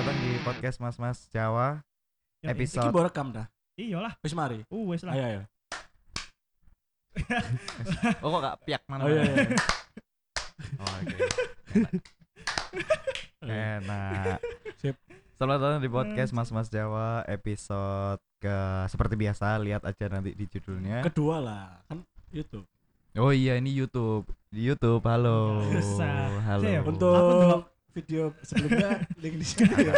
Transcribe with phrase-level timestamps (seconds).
[0.00, 1.84] datang di podcast Mas Mas Jawa
[2.40, 3.52] Ya, Iki episode mbok rekam dah.
[3.76, 4.16] Iya lah.
[4.24, 4.64] Wis mari.
[4.72, 5.12] Uh, wes lah.
[5.12, 5.42] Ayo ayo.
[8.24, 9.04] Oh kok gak piak mana?
[9.04, 9.44] Oh iya iya.
[10.80, 11.16] Oh, oke.
[13.44, 13.84] Enak.
[13.84, 14.38] Enak.
[14.80, 14.96] Sip.
[15.36, 18.56] Selamat datang di podcast Mas Mas Jawa episode ke
[18.88, 21.04] seperti biasa lihat aja nanti di judulnya.
[21.04, 22.00] Kedua lah, kan
[22.32, 22.64] YouTube.
[23.20, 24.24] Oh iya ini YouTube.
[24.48, 25.04] Di YouTube.
[25.04, 25.60] Halo.
[26.40, 26.64] Halo.
[26.88, 27.79] Untuk.
[27.92, 29.94] Video sebelumnya link di sini ya.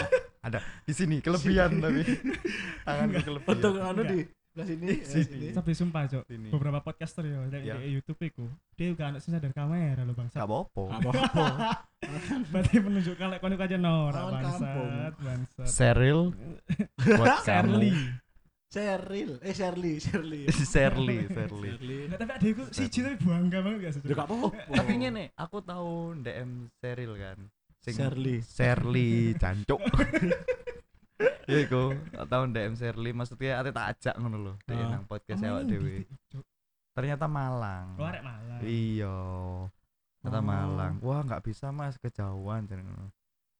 [0.82, 2.02] di sini kelebihan tapi
[2.82, 3.52] tanganku kelebihan.
[3.54, 4.18] Untuk anu di
[4.52, 4.84] sebelah sini.
[4.84, 5.24] Di ya, sini.
[5.24, 5.46] sini.
[5.56, 6.24] Tapi sumpah, Cok.
[6.28, 6.48] Sini.
[6.52, 7.80] Beberapa podcaster ya dari Ya.
[7.80, 8.44] di YouTube iku.
[8.76, 10.44] Dia juga anak sing sadar kamera loh, Bangsa.
[10.44, 10.82] Gak apa-apa.
[11.00, 11.46] Apa-apa.
[12.52, 15.68] Berarti menunjukkan lek kono aja bangsat, bangsat.
[15.70, 16.34] Seril
[17.16, 17.94] buat Shirley.
[18.72, 20.48] Cheryl, eh Shirley, Shirley.
[20.72, 21.70] Shirley, Shirley.
[21.76, 21.98] Shirley.
[22.08, 24.00] Enggak tapi adekku siji tapi bangga banget gak sih?
[24.08, 24.48] Ya gak apa-apa.
[24.72, 27.38] Tapi ngene, aku tahu DM Seril kan.
[27.82, 28.38] Sing Shirley.
[28.46, 29.82] Shirley cancuk.
[31.50, 31.90] Ya iku,
[32.30, 34.54] tahu DM Shirley maksudnya ate tak ajak ngono lho.
[34.70, 34.94] Ah.
[34.94, 35.96] nang podcast Oh, awak malah dhewe.
[36.94, 37.86] Ternyata Malang.
[37.98, 38.58] Oh, arek malah.
[38.62, 39.16] Iya.
[40.22, 40.46] Ternyata Oh.
[40.46, 40.94] Malang.
[41.02, 43.10] Wah, nggak bisa Mas, kejauhan ngono.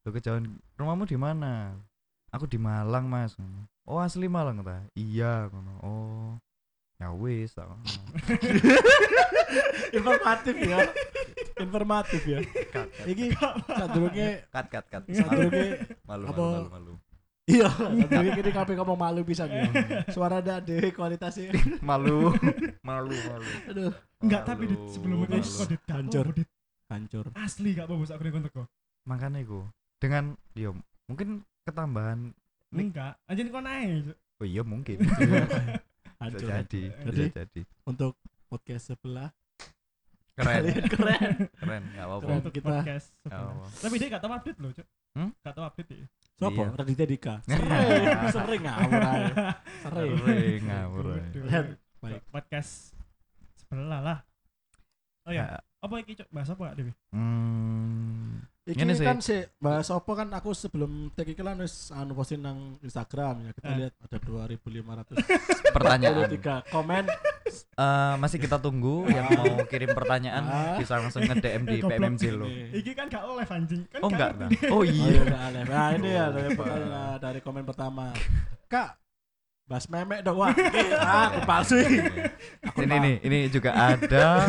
[0.06, 0.46] Lo kejauhan.
[0.78, 1.74] Rumahmu di mana?
[2.30, 3.34] Aku di Malang, Mas.
[3.82, 4.86] Oh, asli Malang ta?
[4.94, 5.72] Iya, ngono.
[5.82, 6.30] Oh.
[7.02, 7.58] Ya wis.
[9.98, 10.86] Informatif ya.
[11.62, 12.38] Informatif ya.
[12.68, 13.24] Cut, cut, Iki
[13.68, 15.02] sadurunge cut, cut, cut.
[15.04, 15.66] Malu, sadurunge
[16.02, 16.92] malu, malu, malu, malu.
[17.44, 19.66] iya, sadurunge kini kabeh ngomong malu bisa ya.
[20.08, 21.50] Suara ndak dhewe kualitasnya.
[21.80, 22.30] Malu,
[22.80, 23.50] malu, malu.
[23.66, 26.26] Aduh, Enggak, tapi Malu, sebelum itu kok Hancur.
[26.86, 27.24] hancur.
[27.34, 28.62] Asli gak apa-apa sak kene teko.
[29.02, 29.66] makanya iku
[29.98, 32.30] dengan yo mungkin ketambahan.
[32.70, 34.14] Enggak, anjing kok naik.
[34.38, 35.02] Oh iya mungkin
[36.22, 36.46] Hancur.
[36.46, 38.14] bisa Jadi- jadi Untuk
[38.46, 39.34] podcast sebelah
[40.32, 41.32] keren kalian keren.
[41.54, 42.38] keren nggak apa-apa Keren.
[42.40, 43.06] Untuk kita- podcast.
[43.78, 44.86] Tapi dia gak tahu update loh, Cok.
[45.12, 45.30] Hmm?
[45.38, 46.06] Gak tahu update ya.
[46.34, 46.62] Sopo?
[46.62, 46.72] Iya.
[46.74, 47.34] Raditya Dika.
[47.44, 49.02] Sering, sering ngawur.
[49.82, 50.12] Sering.
[50.18, 51.04] Sering ngawur.
[52.00, 52.20] Baik.
[52.26, 52.96] Podcast
[53.62, 54.18] sebelah lah.
[55.22, 56.28] Oh ya, Ya, apa iki Cok?
[56.30, 56.90] Bahas apa Dewi?
[57.14, 59.02] hmm, Iki sih.
[59.02, 63.42] kan sih bahas opo kan aku sebelum tag iki lan wis anu posting nang Instagram
[63.42, 63.50] ya.
[63.52, 63.76] Kita Eh.
[63.76, 65.26] lihat ada 2543
[65.74, 66.14] pertanyaan
[66.64, 67.04] komen.
[67.74, 70.78] Eh, masih kita tunggu yang mau kirim pertanyaan Ah.
[70.78, 71.82] bisa langsung nge DM di Eh.
[71.84, 73.82] PMMJ lo Iki kan gak oleh anjing.
[73.88, 74.50] Kan oh gak enggak nah.
[74.70, 75.62] oh Oh iya iya udah aneh.
[75.64, 78.14] Nah, ini ya dari, pertanyaan- dari komen pertama.
[78.64, 78.94] Kak,
[79.64, 80.54] bahas memek dong wah.
[80.54, 81.76] Ini, ah, aku palsu.
[81.76, 81.98] ini.
[82.64, 84.46] Aku ini nih ini juga ada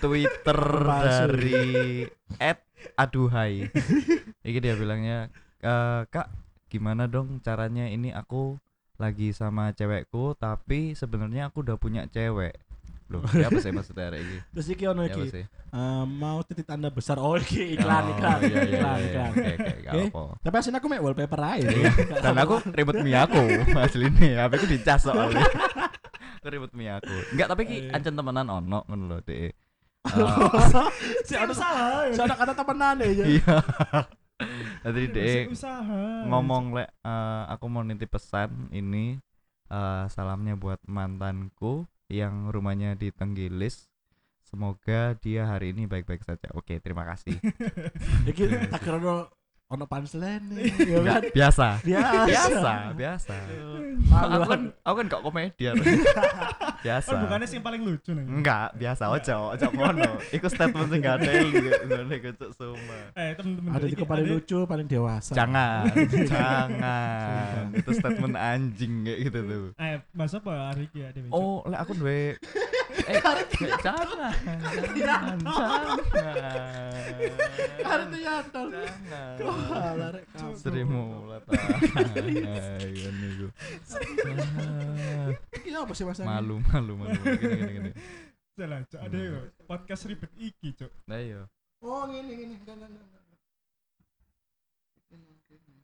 [0.00, 2.08] Twitter dari
[2.38, 3.66] at aduhai
[4.46, 5.28] ini dia bilangnya
[5.58, 6.28] "Eh, kak
[6.66, 8.56] gimana dong caranya ini aku
[8.94, 12.54] lagi sama cewekku tapi sebenarnya aku udah punya cewek
[13.08, 15.32] loh ya apa sih maksudnya hari ini Terus iki ono iki.
[15.32, 15.44] Eh,
[16.06, 17.16] mau titik tanda besar.
[17.16, 18.38] Oh, iki iklan Oh, iklan.
[18.42, 19.30] iya, iya, iklan, iya, iklan.
[19.30, 20.02] oke oke gak Oke.
[20.08, 21.68] apa Tapi aslinya aku mek wallpaper aja.
[21.68, 21.90] Iya.
[22.20, 23.40] dan aku ribet mi aku
[23.74, 25.40] asli nih HP ku dicas soalnya
[26.36, 27.96] aku ribet mi aku enggak tapi ki Iya.
[27.96, 29.56] ancen temenan ono ngono lho dek
[31.24, 32.08] si ada salah.
[32.08, 33.26] si ada kata temenan ya.
[33.26, 33.56] iya
[34.86, 36.02] tadi dek Masih usaha.
[36.30, 39.18] ngomong lek eh, aku mau nitip pesan ini
[39.68, 43.90] eh, salamnya buat mantanku yang rumahnya di Tenggilis
[44.40, 47.36] semoga dia hari ini baik-baik saja oke terima kasih
[48.30, 49.28] Iki tak kira ono
[49.68, 50.48] ono punchline.
[50.88, 51.22] Ya kan?
[51.28, 52.24] Biasa Biasa.
[52.24, 53.34] biasa biasa
[54.08, 55.74] aku kan aku kan gak komedian
[56.78, 58.24] biasa Kan bukannya sih yang paling lucu nih.
[58.24, 61.30] enggak biasa ojo ojo ngono iku statement sing gak ada
[61.88, 63.70] ngono kecuk semua Eh, temen-temen.
[63.72, 65.32] Ada juga paling lucu, paling dewasa.
[65.32, 65.90] jangan
[66.32, 71.08] jangan itu statement anjing kayak gitu tuh Eh, bahas apa hari ini ya?
[71.28, 72.38] Oh, lek aku duwe
[73.10, 73.20] eh
[73.78, 74.32] jangan.
[74.92, 75.96] Jangan, jangan.
[77.80, 78.66] Arti nyantol.
[79.38, 80.12] Jangan.
[80.54, 81.04] Serimu
[83.08, 83.46] niku.
[84.58, 86.18] Ah, Iki apa sih Mas?
[86.20, 87.16] Malu, malu, malu.
[87.16, 87.90] Gini gini gini.
[88.58, 89.00] Salah, Cok.
[89.00, 89.38] Ada yo.
[89.64, 90.92] Podcast ribet iki, Cok.
[91.08, 91.46] Ayo.
[91.80, 92.54] Oh, ngene ngene.
[92.58, 93.22] Enggak, enggak, enggak.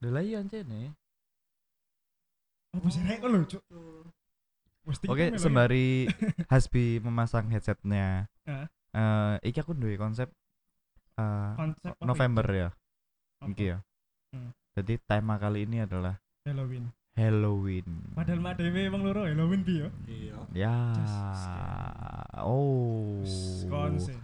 [0.05, 0.93] Lha lah iya ancene.
[2.75, 3.65] Apa sih rek lho, Cok?
[4.85, 6.05] Mesti Oke, melo, sembari
[6.53, 8.29] Hasbi memasang headsetnya.
[8.45, 8.67] Heeh.
[8.95, 10.29] Eh, iki aku duwe konsep
[11.19, 12.61] eh, Konsep November itu?
[12.61, 12.69] ya.
[13.49, 13.79] Iki ya.
[14.37, 14.51] Hmm.
[14.77, 16.91] Jadi tema kali ini adalah Halloween.
[17.15, 17.87] Halloween.
[18.19, 19.89] Padahal mak dewe emang loro Halloween pi yo.
[20.11, 20.37] Iya.
[20.51, 20.77] Ya.
[22.43, 23.23] Oh.
[23.71, 24.19] Konse.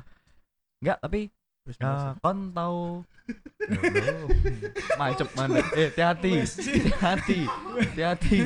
[0.82, 1.30] Enggak, tapi
[1.70, 2.18] ya, biasa.
[2.18, 3.06] kon tahu
[4.98, 5.62] Macep mana?
[5.78, 6.42] Eh, hati-hati.
[6.42, 7.40] Hati-hati.
[7.78, 8.38] Hati-hati.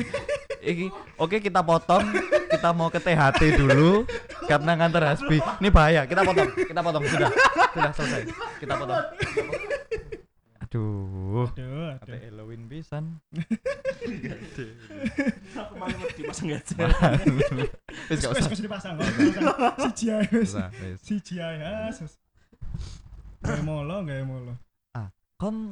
[0.65, 0.85] Iki,
[1.17, 2.05] oke kita potong.
[2.49, 4.05] Kita mau ke THT dulu
[4.45, 5.41] karena ngantar Hasbi.
[5.41, 6.05] Ini bahaya.
[6.05, 6.49] Kita potong.
[6.53, 7.29] Kita potong sudah.
[7.73, 8.21] Sudah selesai.
[8.61, 8.97] Kita potong.
[8.97, 9.84] Aduh,
[10.75, 11.47] Aduh.
[11.55, 12.17] Aduh, Ate.
[12.27, 13.23] Halloween pisan.
[15.55, 16.77] Aku malah ngerti pasang headset.
[18.11, 18.49] Wis gak usah.
[18.51, 18.93] wes dipasang.
[18.99, 19.43] gak.
[19.79, 20.51] Siji ae wis.
[20.99, 21.87] Siji ae ya.
[21.95, 22.19] sus.
[23.39, 24.53] Gawe molo, gawe molo.
[25.39, 25.71] Kon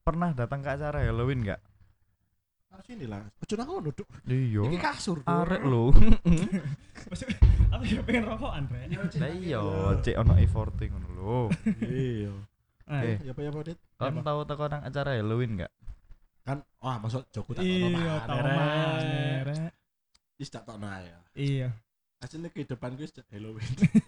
[0.00, 1.60] pernah datang ke acara Halloween gak?
[2.72, 3.20] Ah, Sini lah.
[3.40, 4.08] Ojo nang ngono, Duk.
[4.28, 4.64] Iya.
[4.68, 5.20] Iki kasur.
[5.24, 5.92] Arek lho.
[7.12, 7.32] Maksud-
[7.66, 8.88] Apa ya pengen rokokan, Rek?
[9.20, 9.60] Lah iya,
[10.00, 11.38] cek ono e-40 ngono lho.
[11.84, 12.32] Iya.
[12.86, 13.18] Eh.
[13.26, 13.78] Ya apa ya apa, Dit?
[13.98, 14.22] Kon Apa?
[14.22, 15.72] tahu teko nang acara Halloween gak?
[16.46, 18.38] Kan wah masuk Joko tak Iya, tau.
[20.38, 21.10] Wis tak tokno ae.
[21.34, 21.74] Iya.
[22.16, 23.66] Hasilnya kehidupan gue sejak Halloween.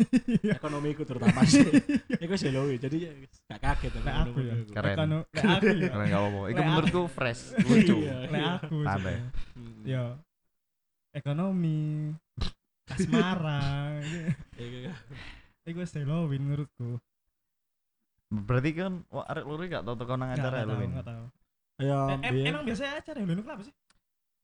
[0.56, 1.66] Ekonomiku terutama sih.
[2.22, 2.78] Iku wis Halloween.
[2.78, 3.12] Jadi ya
[3.50, 4.54] gak kaget Lek aku ya.
[4.70, 4.96] Keren.
[5.34, 5.88] Lek aku ya.
[5.90, 6.40] Kalian gak apa-apa.
[6.46, 7.96] Iku menurutku fresh, lucu.
[8.06, 8.16] Iya.
[8.30, 8.76] Lek aku.
[8.86, 9.16] Santai.
[9.18, 9.26] sebenarnya.
[9.82, 10.04] Ya.
[11.18, 12.14] Ekonomi.
[12.88, 13.60] Asmara.
[14.54, 14.94] Iya.
[15.66, 17.02] Iku wis Halloween menurutku.
[18.28, 20.90] Berarti kan wah arek loro gak tau teko nang acara tahu, Halloween.
[20.92, 21.24] nggak tahu.
[21.78, 23.74] Ya, Eh, emang biasanya acara Halloween itu apa sih?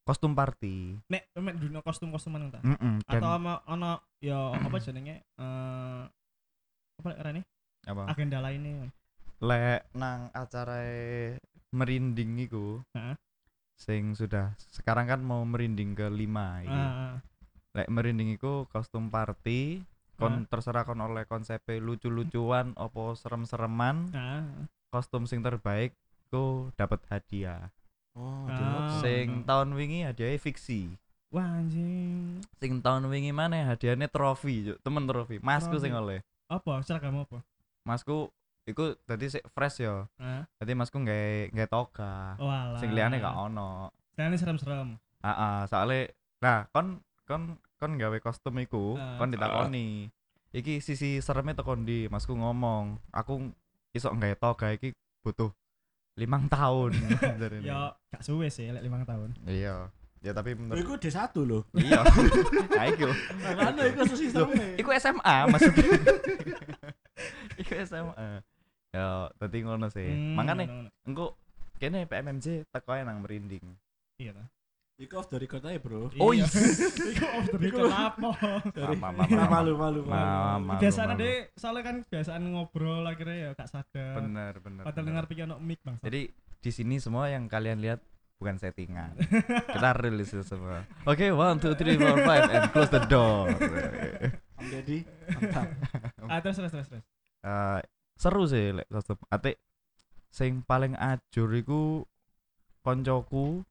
[0.04, 1.00] Kostum party.
[1.08, 2.60] Nek mek dunia kostum-kostuman ta?
[2.60, 2.94] Heeh.
[3.04, 5.24] Atau Dan ama ono ya apa jenenge?
[5.34, 6.02] Eh
[6.94, 7.42] apa arane?
[7.84, 8.08] apa?
[8.08, 8.88] Agenda lainnya.
[9.40, 10.80] Lek nang acara
[11.70, 12.80] merinding iku.
[12.92, 13.16] Heeh.
[13.74, 16.70] Sing sudah sekarang kan mau merinding ke lima iki.
[16.70, 17.14] Ah, ah.
[17.74, 19.82] Lek merinding iku kostum party
[20.16, 24.44] kon terserah kon oleh konsep lucu-lucuan opo serem-sereman ah.
[24.88, 25.94] kostum sing terbaik
[26.28, 27.70] ku dapat hadiah
[28.14, 29.02] Oh, Ah.
[29.02, 30.94] sing tahun wingi hadiahnya fiksi
[31.28, 32.38] Wah anjing.
[32.56, 37.42] sing tahun wingi mana hadiahnya trofi temen trofi masku sing oleh Apa seragam apa?
[37.82, 38.30] masku
[38.64, 40.46] iku tadi sik fresh yo Ah.
[40.54, 42.78] tadi masku nggak nggak toga Walah.
[42.78, 44.94] sing liane gak ono Ini serem-serem.
[45.18, 46.06] ah ah, soalnya
[46.38, 49.16] nah kon kon kon gawe kostum iku Ah.
[49.16, 50.08] kon ditakoni
[50.50, 53.50] iki sisi seremnya tekon di masku ngomong aku
[53.90, 55.50] iso nggak toga iki butuh
[56.14, 56.94] limang tahun.
[57.66, 59.30] Ya gak suwe sih lek 5 tahun.
[59.44, 59.90] iya
[60.22, 61.60] ya tapi menurut Iku D1 lho.
[61.74, 62.00] iya
[62.70, 64.66] nah iku Makanya iku sistemnya.
[64.78, 65.84] iku SMA maksudnya
[67.60, 68.28] iku SMA
[68.90, 70.88] ya tadi ngono sih Hmm, ngono-ngono.
[71.02, 71.26] engko
[71.76, 73.66] kene PMMJ teko nang merinding.
[74.94, 76.14] Iku off the record aja, Bro.
[76.22, 76.46] Oh, Iya.
[76.54, 76.86] iya.
[77.10, 78.30] Iku off the record apa?
[78.94, 80.62] Ma- malu malu Ma- malu.
[80.62, 84.22] ma- Biasanya deh, soalnya kan kebiasaan ngobrol akhirnya ya gak sadar.
[84.22, 85.98] bener bener Padahal dengar pikir ono mic bang.
[85.98, 87.98] Jadi di sini semua yang kalian lihat
[88.38, 89.18] bukan settingan.
[89.74, 90.86] Kita rilis itu semua.
[91.04, 93.50] Oke, one, two, three, four, five, and close the door.
[94.54, 95.66] Om Deddy, mantap.
[96.24, 97.04] Ah terus terus terus terus.
[97.42, 97.80] Eh,
[98.14, 98.86] seru sih lek.
[99.26, 99.58] Ate
[100.30, 102.06] sing paling ajur iku
[102.80, 103.66] koncoku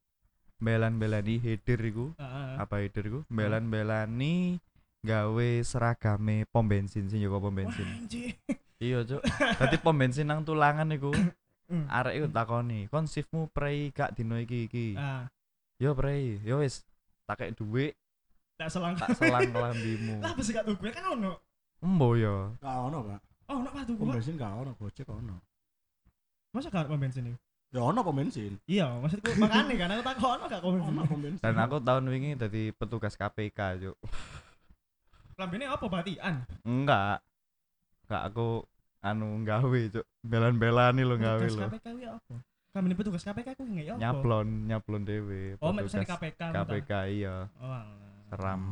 [0.64, 2.16] belan-belani header iku.
[2.16, 2.64] Ah.
[2.64, 3.20] Apa header iku?
[3.28, 4.56] Belan-belani
[5.04, 7.84] gawe seragame pom bensin sing Joko pom bensin.
[8.80, 9.22] Iya, Cuk.
[9.60, 11.12] Dadi pom bensin nang tulangan iku.
[11.64, 11.88] Hmm.
[11.88, 15.28] Arek iku takoni, "Kon shiftmu prei gak dino iki iki?" Ah,
[15.80, 16.84] Yo prei, yo wis
[17.24, 17.92] tak kayak duit
[18.54, 18.94] tak selang.
[18.94, 20.20] tak selang kelambimu.
[20.24, 21.40] Lah apa sih gak tuh gue kan ono.
[21.82, 22.54] Embo yo.
[22.62, 23.20] Gak ono, Pak.
[23.50, 25.36] Oh, ono apa tuh Pom bensin gak ono, Gojek ono.
[26.54, 27.38] Masa gak pom bensin itu?
[27.74, 28.54] Ya ono pom bensin.
[28.70, 30.94] Iya, maksudku makane kan aku tak ono gak pom bensin.
[30.94, 31.42] Ono pom bensin.
[31.42, 33.98] Dan aku tahun wingi jadi petugas KPK, Cuk.
[35.42, 36.46] Lambene apa batian?
[36.62, 37.18] Enggak.
[38.06, 38.62] Enggak aku
[39.02, 40.06] anu nggawe, Cuk.
[40.22, 41.66] Belan-belani lo nggawe Petugas lo.
[41.66, 42.34] KPK kuwi apa?
[42.74, 44.02] Kami ini petugas KPK ku nggak ya apa?
[44.06, 45.58] Nyaplon, nyaplon dewe.
[45.58, 46.54] Oh, petugas KPK.
[46.54, 47.50] KPK iya.
[47.58, 47.82] Oh.
[48.30, 48.70] Seram.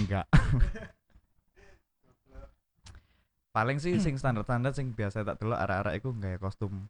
[0.00, 0.24] Enggak.
[3.54, 6.88] Paling sih sing standar-standar sing biasa tak delok arek-arek iku nggawe kostum.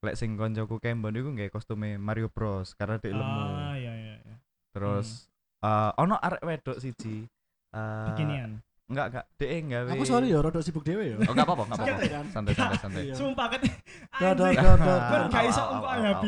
[0.00, 3.40] Lek sing koncoku Kembon iku nggawe kostume Mario Bros karena dia lemu.
[3.52, 4.36] Ah, iya iya iya.
[4.72, 5.28] Terus
[5.60, 7.28] eh ono arek wedok siji.
[7.70, 8.64] Eh Beginian.
[8.90, 9.90] enggak enggak dhek nggawe.
[9.94, 11.16] Aku sorry ya, rodok sibuk dewe ya.
[11.20, 12.32] Oh, enggak apa-apa, enggak apa-apa.
[12.32, 13.02] Santai santai santai.
[13.14, 14.56] Sumpah Anjing.
[14.58, 16.26] dor, dor, Kan gak iso engko ya au,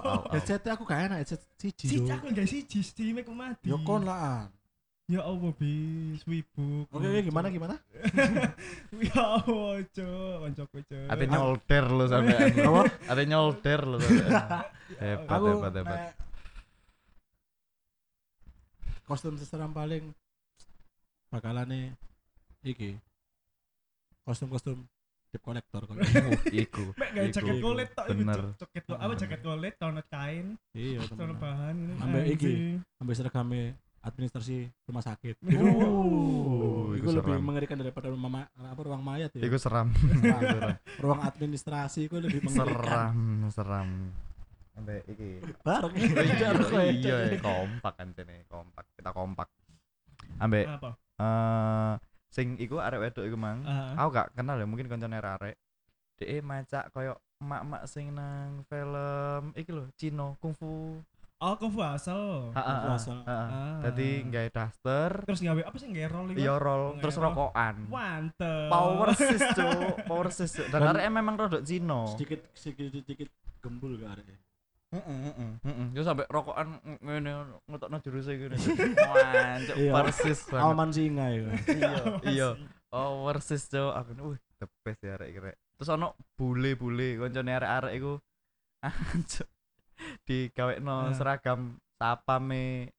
[0.00, 0.18] au.
[0.32, 1.84] Headset aku gak enak, headset siji.
[1.84, 2.14] Cici Cuk.
[2.14, 3.68] aku gak siji Steam ku mati.
[3.68, 4.48] Yo kon lah.
[5.08, 6.84] Ya Allah bis wibuk.
[6.92, 7.74] Oke, oke gimana gimana?
[9.08, 11.08] Ya Allah, cuk, koncoku cuk.
[11.08, 12.52] Ate nyolder lo sampean.
[12.60, 12.82] Apa?
[13.08, 14.32] Ate nyolder lo sampean.
[15.00, 16.00] Hebat, Aku hebat, hebat.
[16.00, 16.12] nek
[19.08, 20.12] kostum seseram paling
[21.32, 21.96] bakalane
[22.60, 23.00] iki.
[24.28, 24.84] Kostum-kostum
[25.32, 25.96] debt collector kok.
[25.96, 26.36] Uh,
[26.68, 26.92] Iku.
[27.00, 28.40] Mek gawe jaket kulit tok iku, Bener.
[28.60, 30.46] Jaket apa jaket kulit tonet kain,
[30.76, 31.94] Iya, tonet bahan ini.
[31.96, 32.52] Ambek iki.
[33.00, 33.62] Ambil seragame
[34.00, 35.36] administrasi rumah sakit.
[35.58, 37.44] Oh, itu iku lebih seram.
[37.44, 39.42] mengerikan daripada rumah ma- apa ruang mayat ya.
[39.42, 39.90] Iku seram.
[39.92, 42.78] Ruang- ruang administrasi itu lebih mengerikan.
[42.78, 43.18] seram,
[43.50, 43.88] seram.
[44.78, 45.30] Ambek iki.
[45.66, 45.92] Bareng.
[45.98, 46.94] iya, Bareng.
[46.94, 48.84] iya, kompak kan cene, kompak.
[48.94, 49.48] Kita kompak.
[50.38, 50.90] Ambek Apa?
[51.18, 51.92] eh
[52.28, 53.66] sing iku arek wedok iku mang.
[53.66, 53.98] Ah.
[53.98, 55.58] Aku gak kenal ya, mungkin koncone arek.
[56.18, 60.98] Dhek macak koyo mak-mak sing nang film iki lho Cino kungfu
[61.38, 62.50] Oh, kungfu asal.
[62.50, 63.18] ha Kungfu asal.
[63.22, 63.78] Ah.
[63.80, 65.22] dadi nggawe daster.
[65.22, 65.86] Terus gawe apa sih?
[65.86, 66.38] Gawe roll iku?
[66.38, 66.98] iya roll.
[66.98, 67.74] Terus rokokan.
[67.86, 68.66] Mantep.
[68.66, 70.02] power sis cuk.
[70.04, 72.10] Power sis dan arek memang rodok Cino.
[72.10, 73.28] sedikit sedikit sedikit
[73.58, 74.34] gembul gak ada
[74.88, 77.30] heeh heeh heeh yo sampe rokokan ng- ngene
[77.66, 78.56] ngetokno juruse ngene
[78.96, 79.92] wancuk Iya.
[79.92, 80.64] persis banget.
[80.64, 81.44] Alman singa ya
[81.76, 81.92] iya
[82.24, 82.48] iya.
[82.88, 83.92] Oh persis cuk.
[83.92, 85.38] Aku wih the best ya arek
[85.76, 88.16] terus ono bule-bule koncone arek-arek iku
[89.98, 91.12] anjuk digawekno Ah.
[91.12, 91.60] seragam
[91.92, 92.94] sapame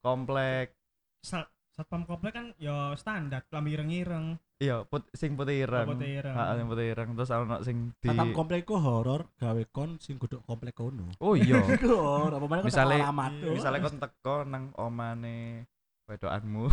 [0.00, 0.72] komplek
[1.20, 4.38] Sa- Satpam komplek kan ya standar, klambi ireng-ireng.
[4.56, 6.30] iya put sing putih ireng Oh, putih ireng.
[6.32, 10.38] Heeh, sing putih ireng terus ono sing di Tatap komplekku horor gawe kon sing kudu
[10.40, 11.10] komplek kono.
[11.18, 15.66] oh iya horor apa mana Misale- iya, misalnya kon teko nang omane
[16.06, 16.70] wedokanmu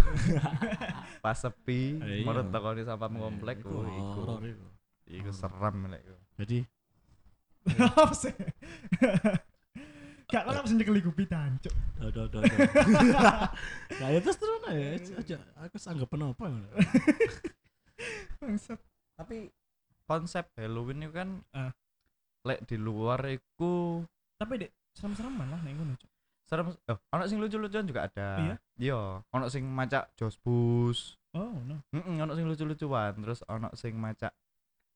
[1.24, 2.22] pas sepi Iya.
[2.22, 4.68] mau tekoni sampah komplek Iku oh iku horor iku.
[5.08, 6.02] iku serem lek
[6.38, 6.60] Jadi
[7.80, 8.34] Apa sih?
[10.32, 11.74] Gak apa sih nyekel gupi tancuk.
[12.00, 12.40] do do do.
[14.00, 16.68] Nah, ya terus terus aja aja aku sanggap apa ngono.
[18.40, 18.80] Bangsat.
[19.14, 19.54] tapi
[20.04, 21.70] konsep Halloween itu kan Ah.
[22.42, 24.02] lek di luar iku
[24.36, 25.94] Tapi dek serem-sereman lah nek ngono.
[26.42, 28.56] Serem oh ono sing lucu-lucuan juga ada Iya?
[28.76, 31.80] iya ono sing macak josbus Oh, no.
[31.92, 34.34] Heeh, ono sing lucu-lucuan terus ono sing macak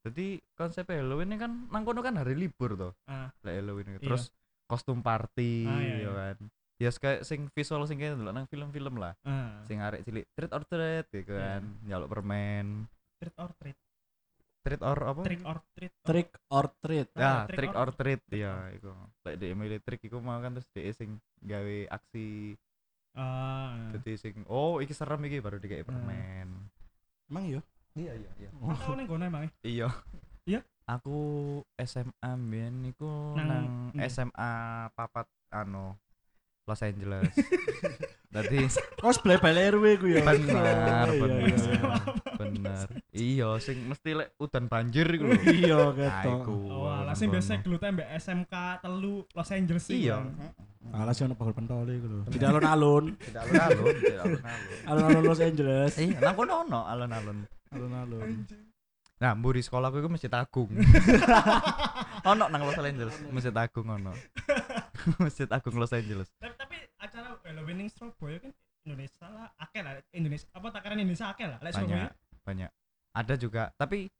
[0.01, 4.09] jadi konsep Halloween ini kan nang kono kan hari libur tuh Ah, lek Halloween itu.
[4.09, 4.17] Iya.
[4.65, 6.11] Kostum party Ah, iya, ya iya.
[6.11, 6.37] kan
[6.75, 9.63] ya kayak sing visual sing kayak nang film-film lah ah.
[9.63, 11.39] sing arek cilik treat or treat gitu Iya.
[11.57, 13.77] kan nyaluk permen Trick or treat.
[14.59, 15.93] treat or apa Trick or treat.
[16.01, 17.07] Trick or treat.
[17.13, 18.91] ya Ah, trick, trick or, or- treat ya iku
[19.21, 22.57] lek di milih trick iku mau kan terus dia sing gawe aksi
[23.13, 23.95] Ah.
[23.95, 25.87] jadi sing oh iki serem iki baru dikai Ah.
[25.87, 26.49] permen
[27.25, 27.61] Emang iya?
[27.93, 28.49] iya iya iya
[28.91, 29.47] ning kono emang.
[29.61, 29.87] iya
[30.43, 30.59] Iya?
[30.85, 31.17] Aku
[31.77, 33.65] SMA mbiyen niku Nang- nang?
[34.05, 34.51] SMA
[34.91, 35.97] papat anu
[36.63, 37.29] Los Angeles
[38.33, 38.67] Dadi
[38.99, 40.19] Oh sebelah balai RW ku ya.
[40.19, 41.55] benar, benar,
[42.35, 42.85] benar.
[43.09, 45.39] Iya, sing mesti lek udan banjir iku lho.
[45.39, 46.43] Iya Nah, ketok.
[46.67, 50.19] Oh, alah sing biasa gelutan mbak SMK telu Los Angeles Iya.
[50.91, 52.19] Alas yang pagol pentol iku lho.
[52.27, 53.15] Di alun-alun.
[53.15, 54.79] Tidak alun-alun, tidak alun-alun.
[54.83, 55.91] Alun-alun Los Angeles.
[55.95, 57.37] Iya, nang kono ono alun-alun.
[57.71, 58.29] Alun-alun.
[59.15, 60.67] Nah, mburi sekolahku iku Masjid Agung.
[62.29, 64.11] ono nang Los Angeles, Masjid Agung ono.
[65.23, 66.27] Masjid Agung Los Angeles.
[66.35, 68.51] Tapi, tapi acara Halloween ning Surabaya kan
[68.83, 71.57] Indonesia lah, akeh lah Indonesia apa takaran Indonesia akeh lah.
[71.63, 72.11] Lek Surabaya Banyak,
[72.43, 72.71] banyak.
[73.15, 74.11] Ada juga, tapi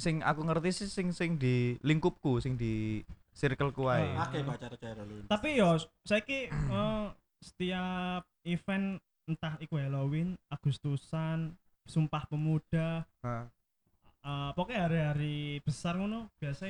[0.00, 3.04] sing aku ngerti sih sing sing di lingkupku, sing di
[3.36, 4.16] circleku ae.
[4.16, 4.24] Ah.
[4.26, 5.28] Akeh kok acara-acara lu.
[5.28, 7.06] tapi yo saiki eh,
[7.44, 8.96] setiap event
[9.28, 11.52] entah iku Halloween, Agustusan,
[11.84, 13.44] Sumpah Pemuda, Ah.
[14.24, 16.64] Eh pokoknya hari-hari besar ngono biasa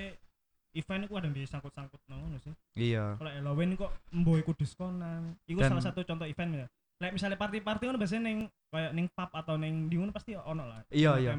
[0.75, 2.51] event iku ada yang disangkut-sangkut ngono sih.
[2.75, 3.15] Iya.
[3.15, 5.39] Kalau Halloween kok mboy iku diskonan.
[5.47, 6.67] Iku Dan- salah satu contoh event ya.
[6.99, 8.39] Lek misalnya party-party ngono biasanya ning
[8.71, 10.83] kayak ning pub atau ning di ngono pasti ono lah.
[10.91, 11.35] Iya, iya.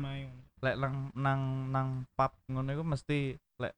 [0.64, 3.76] lek nang nang nang pub ngono iku mesti lek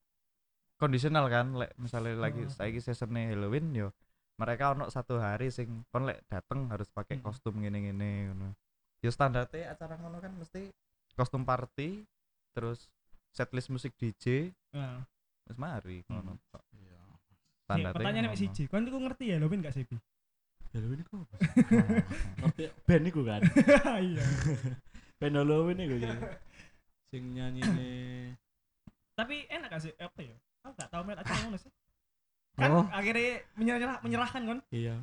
[0.78, 2.54] kondisional kan lek misalnya lagi Oh.
[2.54, 3.90] saiki seasonnya Halloween yo
[4.38, 7.26] mereka ono satu hari sing kon lek dateng harus pakai Hmm.
[7.26, 8.54] kostum ngene-ngene ngono
[9.02, 10.70] yo standarnya acara ngono kan mesti
[11.18, 12.06] kostum party
[12.58, 12.90] terus
[13.30, 15.06] setlist musik DJ Nah,
[15.46, 16.66] wis mari ngono tok.
[16.74, 17.02] Iya.
[17.22, 18.42] si, standarnya pertanyaan nek ngono.
[18.42, 19.86] siji, kon iku ngerti Halloween gak sih?
[20.74, 21.16] Halloween iku.
[21.22, 21.36] apa?
[22.42, 23.42] Ngerti band iku kan.
[24.10, 24.26] Iya.
[25.22, 26.14] Band Halloween iku ya.
[27.08, 27.88] Sing nyanyine
[29.18, 30.36] Tapi enak gak sih apa ya?
[30.66, 31.72] Aku gak tau melihat acara ngono sih.
[32.58, 32.90] Kan Oh.
[32.90, 34.58] akhirnya menyerah, menyerahkan kan?
[34.74, 34.98] iya.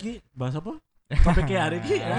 [0.00, 0.80] Iki bahas apa?
[1.12, 2.00] Topiknya hari iki.
[2.00, 2.16] Aduh,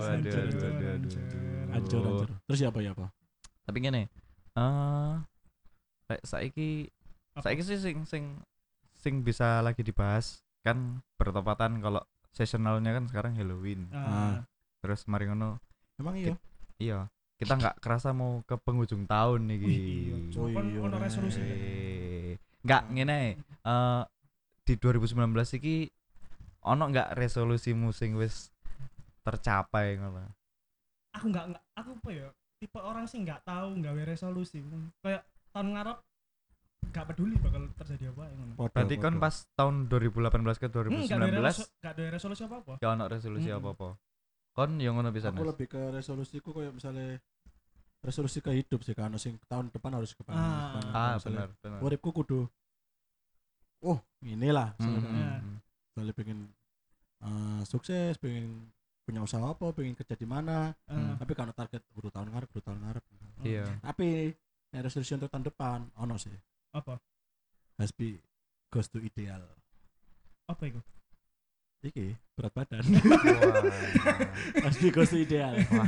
[0.00, 1.45] aduh, aduh, aduh, aduh.
[1.76, 2.28] Hancur hancur.
[2.44, 3.06] Terus ya apa ya apa?
[3.62, 4.06] tapi gini
[4.54, 5.14] eh
[6.06, 6.86] lek saiki
[7.34, 7.42] Apa?
[7.44, 8.24] saiki sih sing sing
[8.94, 11.98] sing bisa lagi dibahas kan bertepatan kalau
[12.30, 14.46] seasonalnya kan sekarang Halloween Ah,
[14.78, 15.58] terus mari ngono
[15.96, 16.38] Emang iya.
[16.78, 16.98] iya
[17.36, 21.42] kita nggak kerasa mau ke penghujung tahun nih Wih, iya, Oh, iya, ono resolusi.
[21.42, 21.58] gak?
[22.62, 23.18] nggak ngene
[23.66, 24.02] eh
[24.62, 25.90] di 2019 iki
[26.62, 28.54] ono nggak resolusimu sing wis
[29.22, 30.35] tercapai ngono
[31.16, 32.28] Aku gak, nggak- aku apa ya?
[32.56, 34.60] Tipe orang sih gak tahu gawe resolusi.
[35.00, 35.98] Kayak tahun ngarep
[36.92, 38.52] gak peduli bakal terjadi apa ya ngono.
[38.56, 42.42] Podo, berarti kan pas tahun 2018 ke Hmm, gak ada 2019 resolusi, gak ada resolusi
[42.44, 42.72] apa-apa.
[42.80, 43.60] ya ono resolusi Mm-mm.
[43.60, 43.88] apa-apa
[44.56, 47.20] kon yang ngono bisa aku lebih ke resolusiku kayak misalnya
[48.00, 50.72] resolusi ke hidup sih kan sing tahun depan harus ke Ah.
[50.72, 50.82] depan.
[50.96, 52.40] ah Misalnya, benar benar uripku kudu
[53.84, 55.32] oh inilah Mm, misalnya Iya.
[55.44, 55.56] mm,
[55.92, 56.38] misalnya pengen
[57.20, 58.72] eh, sukses pengen
[59.06, 62.60] punya usaha apa pengen kerja di mana Eh, tapi kalau target buru tahun ngarep buru
[62.60, 63.04] tahun ngarep
[63.40, 63.64] Iya.
[63.80, 64.34] tapi
[64.66, 66.34] Nek resolusi untuk tahun depan ono sih.
[66.74, 66.98] Apa?
[67.78, 68.18] Hasbi
[68.66, 69.40] goes to ideal.
[70.44, 70.82] Apa itu?
[71.80, 72.82] Iki berat badan.
[74.58, 75.54] Hasbi goes to ideal.
[75.70, 75.86] Wah.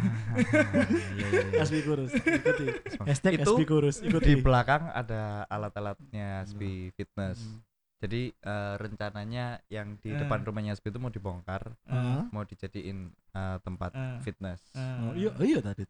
[1.11, 1.81] Iya, iya, iya.
[1.83, 2.13] Kurus.
[2.15, 2.67] Ikuti.
[3.03, 3.97] Hashtag Itu Hasbi kurus.
[3.99, 4.33] di Ikuti.
[4.39, 7.43] belakang ada alat-alatnya Hasbi Fitness.
[7.43, 7.59] Hmm.
[7.99, 10.17] Jadi eh, rencananya yang di Eh.
[10.17, 14.62] depan rumahnya Hasbi itu mau dibongkar, Ah, mau dijadiin eh, tempat ah, fitness.
[14.73, 15.02] ah.
[15.02, 15.83] Oh, iya, iya tadi.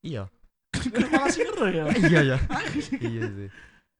[0.00, 0.24] Iya.
[1.06, 1.84] Malah sih ngeru ya.
[2.08, 2.38] iya ya.
[3.04, 3.48] iya sih.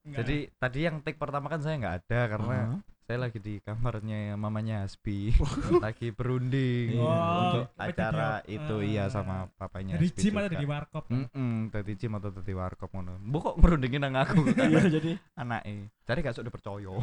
[0.01, 0.19] Enggak.
[0.25, 2.79] Jadi tadi yang take pertama kan saya nggak ada karena Heeh.
[3.11, 5.35] Saya lagi di kamarnya mamanya Hasbi
[5.83, 6.95] lagi berunding.
[7.03, 8.87] Oh, untuk acara jadi- itu ah.
[8.87, 11.05] iya sama papanya dari Hasbi gym atau dari warkop?
[11.11, 13.19] Mm-mm, dari gym atau dari warkop ngono.
[13.19, 15.91] Mbok kok ngerundingin nang aku Iya jadi anake.
[16.07, 16.95] Jadi gak sudah percaya.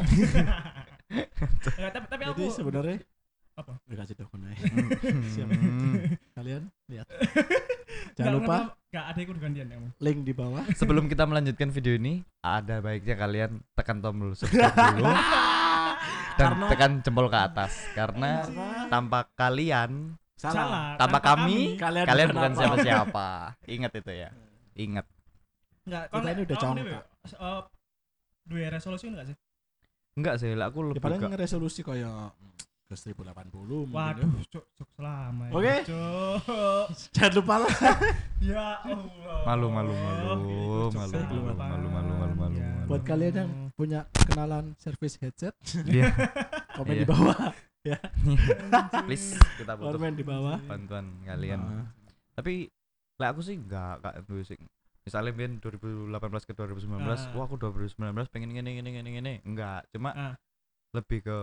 [1.75, 3.03] Ya, tapi tapi jadi aku sebenarnya
[3.59, 3.75] Apa?
[3.91, 4.31] Enggak sih dok
[5.35, 5.47] Siap.
[6.39, 7.07] Kalian lihat.
[8.15, 9.87] Jangan lupa nggak, nggak ada ikut gantian kamu.
[9.99, 10.63] link di bawah.
[10.71, 15.11] Sebelum kita melanjutkan video ini, ada baiknya kalian tekan tombol subscribe dulu
[16.37, 18.45] dan Karena- tekan jempol ke atas karena
[18.87, 20.93] tanpa kalian, salah.
[20.95, 22.59] tanpa kami, Kalian, kalian bukan bukan apa.
[22.59, 23.27] siapa-siapa.
[23.65, 24.29] Ingat itu ya.
[24.77, 25.05] Ingat.
[25.83, 27.03] Enggak, Kita ini udah congkak.
[27.35, 27.61] Uh,
[28.45, 29.35] dua resolusi enggak sih?
[30.13, 32.33] Enggak sih, lah aku Ya lebih paling ke resolusi kayak
[32.87, 33.93] ke 1080 mungkin ya.
[33.93, 35.75] Waduh, cuk, cuk selama ya, Oke.
[35.83, 36.39] Cuk.
[37.17, 37.73] Jangan lupa lah.
[38.39, 39.39] Ya Allah.
[39.43, 40.55] Malu, malu, malu, malu,
[40.95, 42.87] malu, malu, malu, malu, malu, Ya malu.
[42.87, 43.51] Buat kalian yang.
[43.77, 45.53] Punya kenalan service headset,
[45.85, 46.09] Iya.
[46.75, 47.01] komen Iya.
[47.01, 47.37] di bawah.
[49.05, 50.57] Please, kita butuh Komen di bawah.
[50.61, 51.59] bantuan kalian.
[51.61, 51.87] Nah,
[52.33, 52.67] Tapi
[53.15, 54.59] lah aku sih enggak kak musik.
[55.01, 56.11] Misalnya Bian 2018
[56.43, 57.31] ke 2019, Ah.
[57.31, 59.33] wah aku 2019 pengen gini gini gini gini.
[59.41, 60.33] Enggak, cuma Ah.
[60.91, 61.37] lebih ke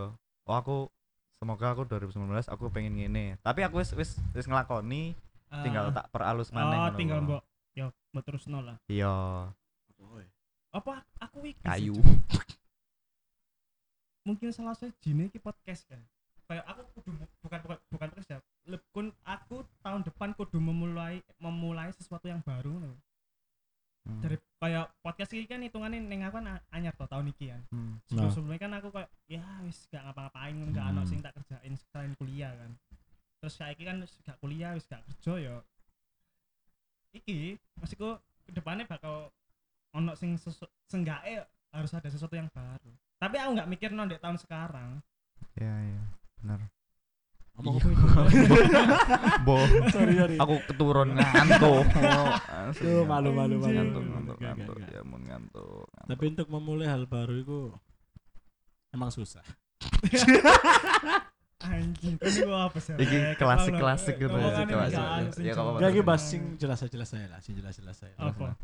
[0.45, 0.91] oh aku
[1.35, 3.35] semoga aku 2019 aku pengen gini.
[3.41, 5.17] Tapi aku wis wis wis ngelakoni,
[5.63, 5.97] tinggal Ah.
[5.97, 6.77] tak peralus maneh.
[6.77, 7.43] Oh, tinggal mbok
[7.73, 8.77] yo mbok terus nol lah.
[8.87, 9.49] Iya,
[10.75, 11.95] Apa aku iki kayu.
[14.27, 16.03] Mungkin salah satu jine iki podcast kan.
[16.45, 17.11] Kayak aku kudu
[17.41, 18.39] bukan bukan bukan podcast ya.
[18.67, 22.97] Leb- kun aku tahun depan kudu memulai memulai sesuatu yang baru loh.
[24.05, 24.21] Hmm.
[24.21, 27.63] Dari kayak podcast ini kan hitungannya neng aku kan anyar toh tahun iki kan.
[27.71, 28.01] Hmm.
[28.05, 28.33] sebelum Nah.
[28.33, 31.09] sebelumnya kan aku kayak ya wis gak ngapa-ngapain nggak ono Hmm.
[31.09, 32.77] sing tak kerjain selain kuliah kan
[33.41, 35.55] terus kayak kan wis gak kuliah wis gak kerja ya
[37.13, 39.33] iki maksudku ke depannya bakal
[39.95, 40.35] ono sing
[40.85, 44.99] seenggaknya harus ada sesuatu yang baru tapi aku nggak mikir non di tahun sekarang
[45.55, 46.03] Iya, iya.
[46.41, 46.59] Benar.
[46.59, 46.69] Iya.
[47.55, 47.89] apa itu?
[49.47, 49.55] Bo,
[49.89, 50.35] Sorry, sorry.
[50.35, 51.87] aku keturun ngantuk.
[51.95, 53.71] Asli, Tuh, malu, malu, malu.
[53.71, 54.77] Ngantuk, ngantuk, ngantuk.
[54.91, 55.87] Ya mun ngantuk.
[55.95, 57.59] Tapi untuk memulai hal baru itu
[58.91, 59.47] emang susah.
[61.65, 63.37] anjing ini gua apa sih Iki Rek?
[63.39, 65.33] klasik-klasik Kalau- gitu kalau klasik.
[65.33, 65.89] sing Ya, nggak apa-apa.
[65.89, 68.13] Ini bahas sing jelas jelas saya lah, sing jelas jelas saya.
[68.19, 68.59] apa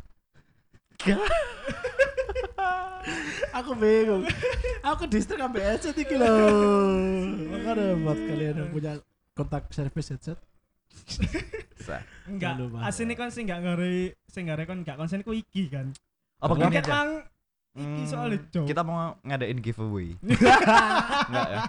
[3.60, 4.22] Aku bingung.
[4.84, 6.28] Aku distrik sampai headset iki lho.
[7.50, 8.92] Makanya buat kalian yang punya
[9.34, 10.38] kontak service headset.
[12.28, 15.90] Enggak asini kan sing nggak ngeri sing nggak kon nggak konsen ku iki kan
[16.38, 16.92] Apa Enggak, gini Kan aja?
[16.92, 17.28] mang iki
[17.70, 18.66] Hmm, soalnya Cok.
[18.66, 20.18] Kita mau ngadain giveaway.
[21.30, 21.60] Enggak ya?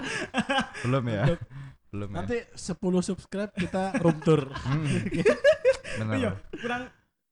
[0.82, 1.24] Belum ya?
[1.94, 2.16] Belum ya?
[2.18, 4.50] Nanti 10 subscribe kita room tour.
[4.50, 4.82] Hmm.
[6.02, 6.16] Benar.
[6.18, 6.88] iya kurang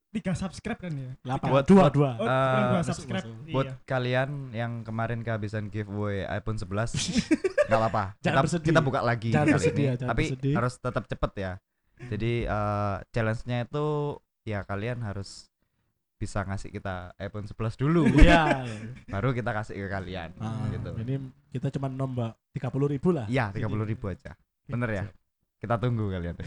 [0.09, 2.09] tiga subscribe kan ya 8 Buat- dua buat- dua.
[2.13, 3.35] oh kurang dua subscribe masuk.
[3.39, 3.53] iya.
[3.53, 6.65] Buat kalian yang kemarin kehabisan giveaway iPhone 11
[7.69, 8.03] nggak apa-apa.
[8.19, 8.67] Kita, bersedih.
[8.67, 9.85] kita buka lagi Jangan kali bersedih ini.
[9.85, 10.53] ya, jangan Tapi bersedih.
[10.57, 11.51] harus tetap cepet ya.
[12.01, 13.85] Jadi eh, challenge-nya itu
[14.41, 15.51] ya kalian harus
[16.15, 18.01] bisa ngasih kita iPhone 11 dulu.
[18.19, 18.65] Iya.
[19.05, 20.89] baru kita kasih ke kalian Ah, gitu.
[20.97, 21.15] Ini
[21.49, 23.29] kita cuma nombak 30 ribu lah.
[23.29, 24.33] Iya, 30 ribu aja.
[24.65, 25.03] Bener ya?
[25.59, 26.45] Kita tunggu kalian ya.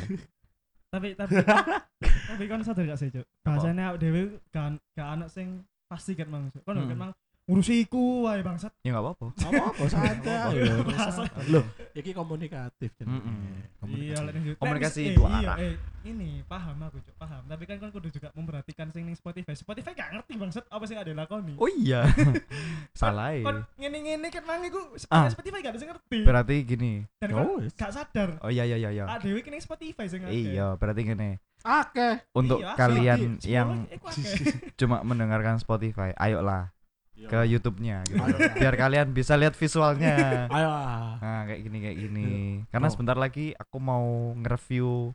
[0.90, 1.32] tapi tapi
[2.26, 6.48] tapi kan sadar gak sih cuk bahasanya dewe kan gak anak sing pasti kan mang
[6.48, 6.62] Cuk.
[6.62, 6.88] kan Hmm.
[6.88, 9.26] kan mang ngurusi iku wae bangsat Ya enggak apa-apa.
[9.34, 10.54] Apa-apa santai.
[10.54, 11.06] Iya, ya.
[11.50, 13.18] Loh, iki komunikatif jenenge.
[13.18, 13.98] Mm-mm.
[13.98, 14.14] iya
[14.54, 15.02] Komunikasi.
[15.04, 15.56] eh, dua iya, arah.
[15.60, 19.52] eh, ini paham aku cuk paham tapi kan kan kudu juga memperhatikan sing ning Spotify
[19.52, 22.06] Spotify gak ngerti bangsat apa sing ada lakoni Oh iya.
[22.94, 23.34] Salah.
[23.36, 23.62] kon ya.
[23.80, 25.26] ngene-ngene kan mang iku Ah.
[25.26, 26.92] Spotify gak ada sing ngerti Berarti gini.
[27.18, 29.04] dan kan Oh, gak sadar Oh iya iya iya iya.
[29.04, 30.22] ah dewe kene Spotify sing.
[30.24, 31.42] Iya, berarti gini.
[31.62, 32.08] Oke.
[32.32, 33.86] Untuk Iya, kalian yang
[34.80, 36.70] cuma mendengarkan Spotify, ayolah
[37.12, 38.18] ke YouTube-nya gitu.
[38.58, 40.16] Biar kalian bisa lihat visualnya.
[40.58, 40.70] Ayo.
[41.16, 42.28] Nah, kayak gini kayak gini.
[42.66, 42.92] Karena Oh.
[42.92, 44.02] sebentar lagi aku mau
[44.34, 45.14] nge-review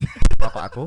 [0.40, 0.84] rokok aku.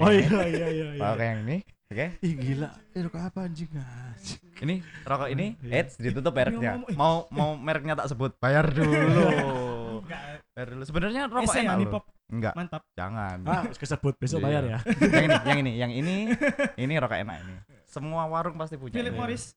[0.00, 0.86] Oh iya iya iya.
[0.96, 1.02] iya.
[1.02, 1.58] Rokok yang ini.
[1.92, 2.06] Oke.
[2.24, 2.68] Ih gila.
[2.96, 4.40] Eh rokok apa anjing anjing.
[4.62, 5.84] Ini rokok ini, Iya.
[5.84, 6.80] eits ditutup mereknya.
[6.96, 9.28] Mau mau mereknya tak sebut, bayar dulu.
[10.02, 10.20] Enggak.
[10.52, 10.82] bayar dulu.
[10.84, 11.92] Sebenarnya rokok enak loh.
[11.92, 13.36] Pop Enggak, mantap jangan.
[13.44, 14.46] Ah, wis kesebut besok Iya.
[14.48, 14.78] bayar ya.
[15.12, 16.16] yang ini, yang ini, yang ini,
[16.82, 17.54] ini rokok enak ini.
[17.84, 19.20] semua warung pasti punya Philip ini.
[19.20, 19.52] Morris.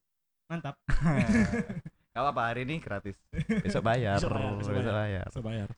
[0.45, 0.75] Mantap.
[2.13, 3.15] Gak apa-apa hari ini gratis.
[3.63, 4.19] Besok bayar.
[4.19, 5.67] Besok bayar, besok Besok bayar.
[5.67, 5.69] bayar.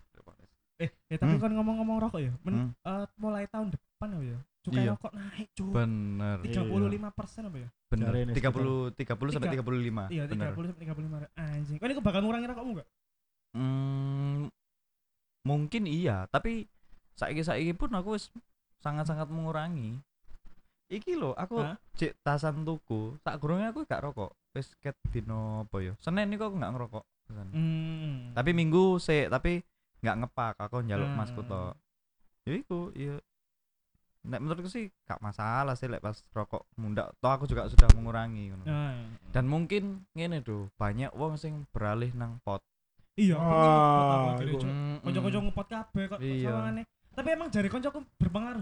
[0.78, 1.42] Eh, eh tapi Hmm.
[1.42, 2.34] kan ngomong-ngomong rokok ya.
[2.42, 2.70] Men, Hmm.
[2.82, 4.38] eh, mulai tahun depan apa ya?
[4.62, 4.92] Cukai Iya.
[4.94, 5.70] rokok naik, Cuk.
[5.70, 6.38] Bener.
[6.42, 6.54] Iya.
[6.54, 7.70] 35% apa ya?
[7.88, 8.06] Bener.
[8.06, 9.56] Jari ini 30 30 sampai Tiga.
[9.58, 10.04] 35.
[10.10, 10.50] Iya, Bener.
[10.50, 11.26] 30 sampai 35.
[11.34, 11.78] Anjing.
[11.78, 12.88] Kan iku bakal ngurangi rokokmu enggak?
[13.54, 14.17] Hmm,
[15.48, 16.68] mungkin iya, tapi
[17.16, 18.28] saiki-saiki pun aku wis
[18.84, 19.98] sangat-sangat mengurangi.
[20.88, 21.76] Iki lho, aku Hah?
[21.96, 23.16] cek tasan tuku.
[23.24, 24.32] Tak gurunge aku gak rokok.
[24.56, 25.94] Wis ket dino apa ya?
[26.00, 27.04] Senin niku aku gak ngerokok.
[27.28, 28.32] Hmm.
[28.32, 29.60] Tapi Minggu sih, tapi
[30.00, 30.56] nggak ngepak.
[30.64, 31.20] Aku njaluk Hmm.
[31.20, 31.76] masku tok.
[32.48, 33.20] Ya iku, iya.
[34.28, 37.12] Nek menurutku sih gak masalah sih lek pas rokok mundak.
[37.20, 38.56] Toh aku juga sudah mengurangi iya.
[39.36, 42.64] Dan mungkin ngene tuh, banyak wong sing beralih nang pot.
[43.18, 46.54] Iya, Ah, aku ngepot kabeh kok Iya.
[46.54, 46.82] sawangane.
[47.18, 48.62] Tapi emang jari koncoku berpengaruh.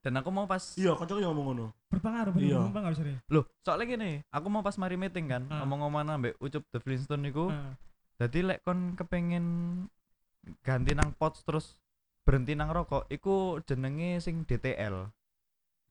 [0.00, 1.66] Dan aku mau pas Iya, kancaku yang ngomong ngono.
[1.92, 2.56] Berpengaruh Iya.
[2.56, 3.16] bener berpengaruh sih.
[3.28, 5.60] Loh, soalnya gini, aku mau pas mari meeting kan, Ah.
[5.60, 7.52] ngomong-ngomong ambek Ucup The Flintstone niku.
[7.52, 7.76] Heeh.
[8.16, 9.44] Jadi lek kon kepengen
[10.64, 11.76] ganti nang pot terus
[12.24, 15.12] berhenti nang rokok, iku jenenge sing DTL.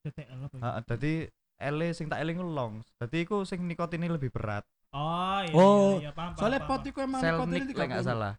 [0.02, 0.62] DTL apa ya?
[0.66, 1.14] Heeh, dadi
[1.60, 2.82] L sing tak eling long.
[2.98, 4.66] Dadi iku sing nikotinnya lebih berat.
[4.90, 7.88] Oh, iya, Oh, iya, iya, paham, paham, Soalnya paham, pot iku emang Selnik nikotin lek
[7.88, 8.34] nggak salah.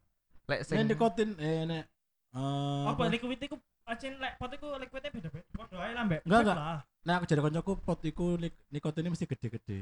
[0.44, 1.84] Lek sing nikotin eh nek
[2.30, 6.20] eh, apa liquid iku acin lek pot iku liquidnya beda beda padha ae lah mbak
[6.26, 6.56] Enggak, enggak.
[7.00, 9.78] Nah, aku jadi koncoku pot iku nik- nikotinnya mesti gede-gede.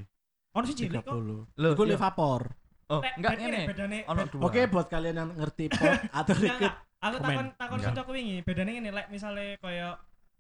[0.49, 1.61] ono sih cilik kok 30.
[1.61, 1.97] Loh, Iku iya.
[1.99, 2.43] vapor.
[2.89, 3.61] Oh, enggak ngene.
[3.65, 4.41] bedane Ono dua.
[4.45, 6.73] Oke, buat kalian yang ngerti pot atau liquid.
[6.99, 7.89] aku takon takon Enggak.
[7.95, 9.97] kancaku wingi bedane ngene lek misale kaya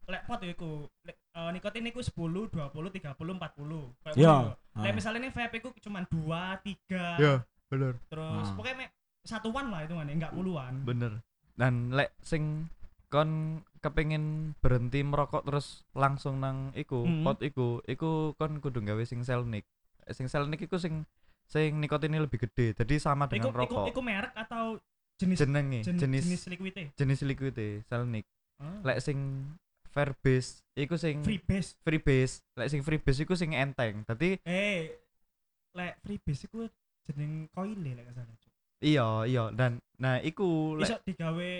[0.08, 0.70] lek pot ya iku
[1.04, 4.34] lek, eh, nikotin iku 10 20 30 40 kayak Iya.
[4.34, 4.52] ngono.
[4.78, 4.96] lek Ah.
[4.96, 7.34] misalnya ini vape iku cuma 2 3 Ya,
[7.68, 8.00] bener.
[8.08, 8.54] terus Ah.
[8.56, 8.90] pokoknya mek
[9.22, 11.12] satuan lah itu enggak puluhan Bener.
[11.52, 12.72] Dan lek sing
[13.08, 17.22] kon kepengin berhenti merokok terus langsung nang iku, Mhm.
[17.22, 19.68] pot iku, iku kon kudu gawe sing selnik.
[20.08, 21.04] Sing selnik iku sing
[21.44, 22.72] sing nikotinnya lebih gede.
[22.74, 23.86] Jadi sama iku, dengan iku, rokok.
[23.88, 24.76] iku merek atau
[25.16, 28.24] jenis Jenenge, jen- jenis jenis liquidnya jenis liquid selnik.
[28.56, 28.78] Ah.
[28.84, 29.18] Lek sing
[29.88, 30.60] fair base.
[30.72, 31.74] Iku sing free base.
[31.80, 32.44] Free base.
[32.54, 34.04] Lek sing free base iku sing enteng.
[34.04, 34.92] Dadi eh
[35.72, 36.68] lek free base iku
[37.02, 38.36] jeneng koil lek gak salah
[38.78, 39.44] iya iya.
[39.50, 41.50] Dan nah iku lek iso digawe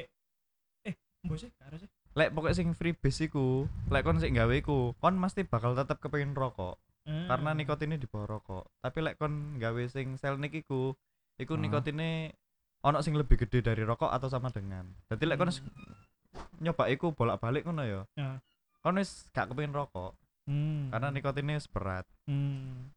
[0.85, 1.91] eh mbok sih harus sih.
[2.15, 5.99] Lek pokoknya sing free base iku lek kon sing gawe iku kon mesti bakal tetap
[5.99, 6.77] kepengin rokok.
[7.09, 7.25] Ah.
[7.25, 8.69] karena nikotinnya di bawah rokok.
[8.85, 10.93] Tapi lek kon gawe sing selnik iku
[11.37, 11.61] iku Ah.
[11.61, 12.37] nikotinnya
[12.79, 14.85] ono sing lebih gede dari rokok atau sama dengan.
[15.09, 15.65] Jadi lek kon s-
[16.59, 18.43] nyoba iku bolak-balik ngono ya Ya.
[18.81, 20.13] kon wis gak kepengin rokok
[20.49, 20.89] Hmm.
[20.89, 22.89] karena nikotinnya wis berat Hmm.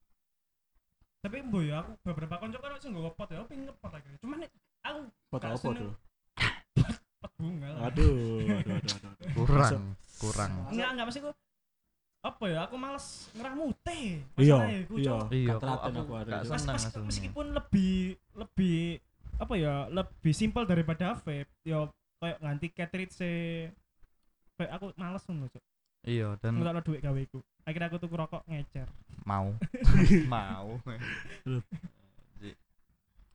[1.22, 4.10] Tapi mbok ya aku beberapa konco kan sing nggawa pot ya, pengen ngepot lagi.
[4.26, 4.50] Cuman nek
[4.82, 5.94] aku Pot apa tuh?
[7.22, 8.78] pot bunga waduh, waduh, waduh.
[8.82, 9.30] waduh.
[9.38, 9.82] kurang
[10.18, 11.30] kurang Enggak, enggak maksudku
[12.22, 15.18] apa ya aku males Iya, Masalahnya iku, iya.
[15.30, 17.94] Iya telaten aku aku meskipun lebih
[18.34, 18.78] lebih
[19.42, 21.86] apa ya lebih simpel daripada vape ya
[22.22, 23.30] kayak nganti cartridge se
[24.56, 25.64] kayak aku males ngono cuk.
[26.06, 27.42] Iya dan ngelola duit gawe iku.
[27.66, 28.90] Akhirnya aku tuku rokok ngecer.
[29.26, 29.58] Mau.
[30.34, 30.78] Mau.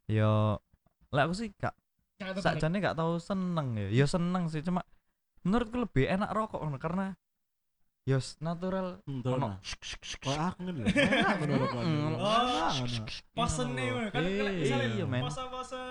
[0.06, 0.62] Yo
[1.10, 1.74] lah aku sih gak
[2.38, 3.86] sakjane gak tau seneng ya.
[3.90, 4.86] Ya seneng sih cuma
[5.42, 7.14] menurutku lebih enak rokok ngono, karena
[8.06, 9.58] yos natural tuh, ono.
[10.22, 10.88] Kok aku ngene lho.
[10.90, 11.82] Enak ngono rokok.
[11.82, 12.14] Mm.
[12.18, 12.70] Oh,
[13.34, 14.50] Iya, kan iya,
[14.94, 15.82] iya, pose-pose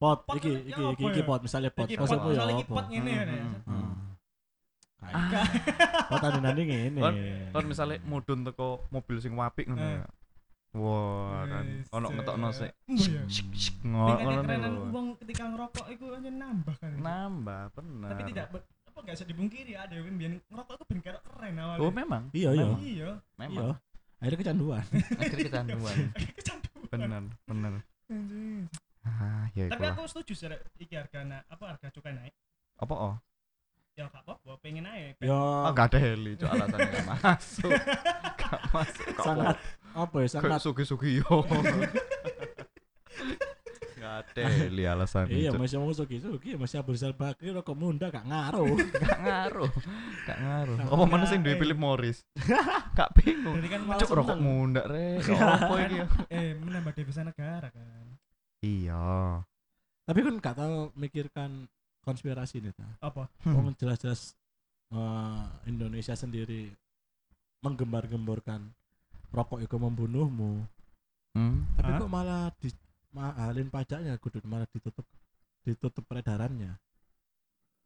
[0.00, 1.26] Pot, Pot iki iki ya iki iki ya?
[1.26, 1.84] pot, misalnya pot.
[1.84, 3.92] iki Pot pot ya misalnya iki pot ngene ya Hmm, hmm, Hmm.
[5.02, 5.44] Enggak.
[6.10, 6.98] Pot anu nani ngene.
[6.98, 9.92] Kon- kan misalnya mudun teko mobil sing wapik ngono Eh.
[9.94, 10.08] ya
[10.70, 12.14] wah kan ono Cuk.
[12.14, 12.70] ngetokno sik
[13.82, 14.22] Mbok ya.
[14.22, 16.90] ngono ngono uang ketika ngerokok itu hanya nambah kan.
[16.96, 18.58] nambah bener Tapi tidak apa
[18.96, 21.80] enggak bisa dipungkiri ada yang biar ngerokok itu ben keren keren awalnya.
[21.80, 22.64] oh memang Iya, iya.
[22.64, 22.80] Memang.
[22.80, 23.10] Iya.
[23.36, 23.72] memang Iya.
[24.20, 24.84] Akhirnya kecanduan.
[25.12, 25.96] akhirnya kecanduan
[26.38, 26.82] Kecanduan.
[26.86, 27.72] bener bener.
[29.20, 30.48] Ah ya Tapi aku setuju sih
[30.80, 32.34] iki harga na, apa harga cukai naik.
[32.80, 33.16] apa oh
[33.98, 35.20] Ya gak apa-apa, pengen naik.
[35.20, 37.72] Ya Oh, gak ada heli, cok alasannya gak masuk.
[38.40, 39.06] gak masuk.
[39.12, 39.56] Kok sangat
[39.92, 41.36] apa ya sangat sugi-sugi yo.
[44.00, 45.36] gak ada heli alasannya.
[45.36, 48.72] Iya, masih mau sugi-sugi, masih Abu Rizal Bakri rokok munda gak ngaruh.
[48.78, 49.72] gak ngaruh.
[50.24, 50.76] Gak ngaruh.
[50.86, 51.60] Apa mana sing duwe.
[51.60, 52.24] Philip Morris?
[52.96, 53.60] gak bingung.
[53.60, 55.20] Kan Cok rokok munda re.
[55.20, 56.00] Apa iki?
[56.00, 56.06] ya?
[56.32, 57.99] eh menambah devisa negara kan.
[58.60, 59.40] Iya.
[60.04, 61.68] Tapi kan gak tahu mikirkan
[62.04, 62.88] konspirasi nih ta.
[63.00, 63.28] Apa?
[63.44, 63.56] Hmm.
[63.56, 64.36] Wong jelas-jelas
[64.92, 66.72] eh, Indonesia sendiri
[67.60, 68.72] menggembar-gemborkan
[69.30, 70.64] rokok itu membunuhmu.
[71.36, 71.64] Hmm.
[71.78, 72.00] Tapi Hah?
[72.00, 72.68] kok malah di
[73.10, 75.06] mahalin pajaknya kudu malah ditutup
[75.62, 76.74] ditutup peredarannya.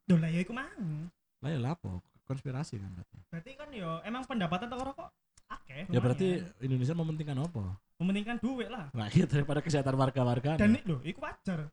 [0.08, 1.10] Loh lah ya iku mang.
[1.44, 3.18] Lah ya lapo konspirasi kan berarti.
[3.28, 5.10] Berarti kan yo emang pendapatan toko rokok
[5.56, 5.82] akeh.
[5.88, 6.28] Ya berarti.
[6.60, 7.64] Indonesia mementingkan apa?
[7.94, 8.90] mementingkan duit lah.
[8.90, 10.58] Nah, iya daripada kesehatan warga-warga.
[10.58, 11.70] Dan lho, iku wajar.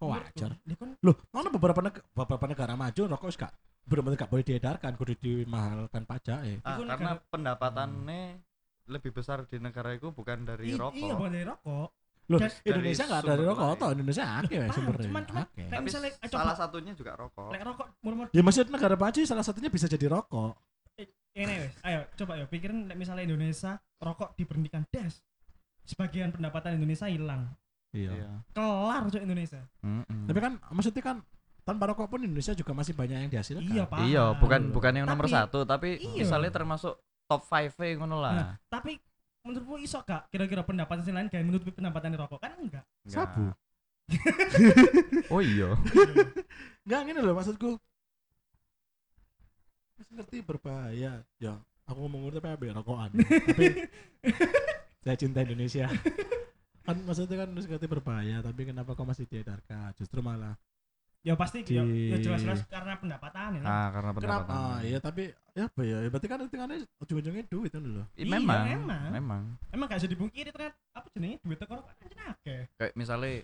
[0.00, 0.56] oh, wajar.
[0.64, 3.52] Lho kan Loh, mana beberapa negara, beberapa negara maju rokok gak
[3.84, 6.56] bener-bener gak boleh diedarkan, kudu dimahalkan pajak eh.
[6.62, 8.20] Ah, karena negara- pendapatannya
[8.86, 11.88] lebih besar di negara itu bukan dari i- rokok Iya, bukan dari rokok.
[12.28, 15.04] Loh, Dan- Indonesia dari gak dari rokok toh, Indonesia akeh Paham, sumbernya.
[15.04, 15.44] cuman- cuman.
[15.48, 16.52] Kayak tapi misalnya, eh, salah coba.
[16.58, 20.52] satunya juga rokok Lek rokok murmur Ya maksud negara maju salah satunya bisa jadi rokok.
[21.38, 21.74] Ini wes.
[21.80, 25.22] Ayo coba ya pikirin misalnya Indonesia rokok diberhentikan des.
[25.82, 27.48] Sebagian pendapatan Indonesia hilang.
[27.90, 28.44] Iya.
[28.52, 29.62] Kelar cok Indonesia.
[29.80, 30.28] Mm-mm.
[30.28, 31.16] Tapi kan maksudnya kan
[31.64, 33.64] tanpa rokok pun Indonesia juga masih banyak yang dihasilkan.
[33.64, 33.98] Iya, Pak.
[34.04, 36.24] iya bukan bukan yang nomor Tapi- satu tapi Iya.
[36.24, 38.96] misalnya termasuk top 5 ngono lah Nah, tapi
[39.44, 42.84] menurutmu iso gak kira-kira pendapatan sing lain kayak menutupi pendapatan rokok kan enggak.
[43.04, 43.12] Nggak.
[43.12, 43.44] Sabu.
[45.32, 45.76] oh iya
[46.84, 47.76] Enggak gini loh maksudku.
[50.08, 51.12] Ngerti berbahaya.
[51.36, 51.52] Ya,
[51.84, 53.10] aku ngomong ngerti tapi rokokan.
[53.48, 53.66] tapi
[55.00, 55.86] saya cinta Indonesia.
[56.82, 59.92] kan maksudnya kan ngerti berbahaya, tapi kenapa kau masih diedarkan?
[59.94, 60.56] Justru malah
[61.18, 63.66] Ya pasti Di- ya, ya jelas-jelas karena pendapatan ini.
[63.66, 64.18] ah karena kenapa?
[64.46, 65.98] pendapatan Ah, iya tapi ya apa ya?
[65.98, 68.06] Ya berarti kan hitungannya ujung-ujungnya duit kan loh.
[68.14, 69.02] I- Iya, memang, memang.
[69.10, 72.70] memang Emang gak bisa dibungkiri kan apa jenenge duit teko rokok kan akeh.
[72.72, 73.42] kayak misalnya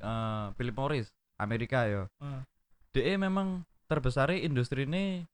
[0.00, 2.48] eh Philip Morris Amerika ya Ah.
[2.90, 5.28] DE memang terbesar industri ini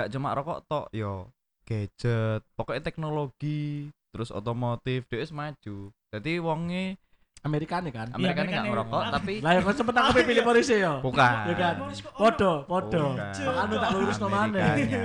[0.00, 1.28] nggak cuma rokok tok yo
[1.62, 3.62] gadget pokoknya teknologi
[4.10, 5.76] terus otomotif wis maju
[6.08, 6.96] jadi wonge
[7.40, 8.12] Amerika nih kan.
[8.12, 8.68] Amerika nggak Amerika nih.
[8.68, 9.10] ngerokok Ah.
[9.14, 10.92] tapi Lah ya kok cepet aku pilih polisi ya.
[11.00, 11.74] bukan Ya kan?
[11.80, 13.04] Ono- Podo, podo.
[13.16, 13.32] Bukan.
[13.32, 14.58] Makanya tak lurus no mana.
[14.60, 15.02] Amerikanya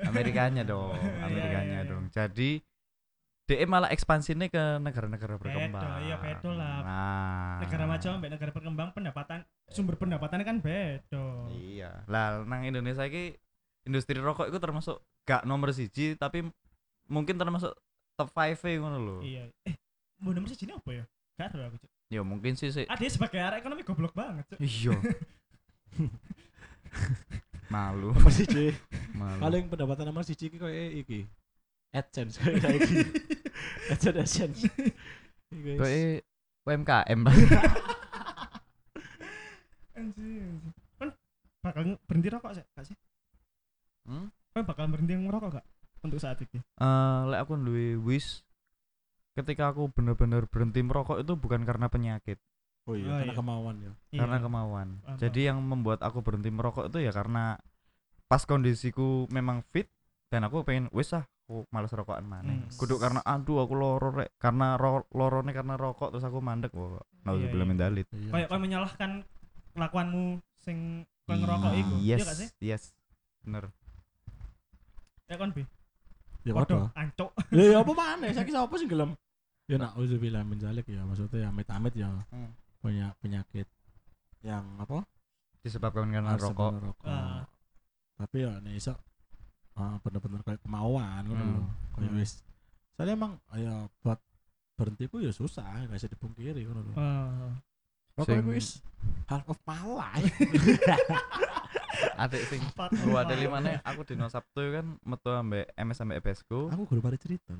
[0.00, 1.90] Amerikanya dong Iya, Amerikanya iya, iya.
[1.90, 2.50] dong jadi
[3.44, 6.76] DE malah ekspansinya ke negara-negara berkembang iya, bedo lah.
[6.80, 11.52] nah negara maju sampai negara berkembang pendapatan sumber pendapatannya kan beda.
[11.52, 13.36] iya lah nang Indonesia ini
[13.84, 16.44] industri rokok itu termasuk gak nomor siji tapi
[17.04, 17.72] mungkin termasuk
[18.14, 19.44] top 5 ngono lho Iya.
[19.62, 19.76] Eh,
[20.18, 21.04] mau nomor siji ini apa ya?
[21.34, 21.76] Gak tahu aku.
[21.78, 21.90] Cuk.
[22.08, 24.44] ya mungkin sih sih Ah, dia sebagai arah ekonomi goblok banget.
[24.48, 24.58] Cuk.
[24.60, 24.94] iya
[27.72, 28.70] malu Nomor siji.
[29.12, 31.26] malu Paling pendapatan nomor siji iki koyo iki.
[31.90, 32.96] AdSense kayak iki.
[33.92, 34.62] AdSense AdSense.
[35.50, 36.22] Kayak
[36.64, 37.20] UMKM
[39.94, 40.54] Anjir.
[40.98, 41.08] Kan
[41.62, 42.96] bakal berhenti rokok sih, gak sih?
[44.04, 44.28] Hmm?
[44.52, 45.66] Kan bakal berhenti ngerokok gak?
[46.00, 46.60] Untuk saat ini.
[46.60, 48.44] Eh, lek aku duwe wish
[49.34, 52.38] ketika aku bener-bener berhenti merokok itu bukan karena penyakit
[52.84, 53.40] Oh iya, Oh karena iya.
[53.40, 53.92] kemauan ya.
[54.12, 54.44] karena Iya.
[54.44, 57.56] kemauan Paham, jadi yang membuat aku berhenti merokok itu ya karena
[58.24, 59.88] pas kondisiku memang fit
[60.28, 62.76] dan aku pengen wis ah aku males rokokan maneh Hmm.
[62.76, 67.00] kudu karena aduh aku loro rek karena ro lorone karena rokok terus aku mandek wah
[67.24, 67.70] nauzubillah iya.
[67.72, 68.30] min dzalik Iya.
[68.30, 69.10] Kayak kau menyalahkan
[69.72, 70.78] kelakuanmu sing
[71.24, 71.94] kau ngerokok iku.
[71.98, 72.48] yes Iya gak sih?
[72.62, 72.82] yes
[73.42, 73.72] bener
[75.28, 75.64] Ya kon bi.
[76.44, 77.30] Ya ancok.
[77.56, 78.30] Lah ya apa maneh?
[78.36, 79.16] Saiki sapa sing gelem?
[79.64, 82.52] Ya nak uzubillah min dzalik ya, maksudnya ya amit-amit ya Hmm.
[82.84, 83.64] punya penyakit
[84.44, 85.00] yang apa?
[85.64, 87.08] disebabkan karena rokok rokok.
[87.08, 87.48] Ah.
[88.20, 88.92] Tapi ya nih iso
[89.80, 91.54] ah, bener-bener kayak kemauan ngono Hmm.
[91.56, 91.62] lho.
[91.96, 92.20] Kayak Hmm.
[92.20, 92.32] wis.
[92.92, 94.20] Soalnya emang ya buat
[94.76, 96.94] berhenti ku ya susah, gak bisa dipungkiri ngono lho.
[97.00, 97.56] Ah.
[98.20, 98.84] Rokok wis
[99.24, 100.28] half of my life.
[102.16, 102.60] adik sing
[103.04, 107.00] gua ada limane aku dino Sabtu kan metu ambek MS ambek EPS ku aku guru
[107.00, 107.52] mari cerita.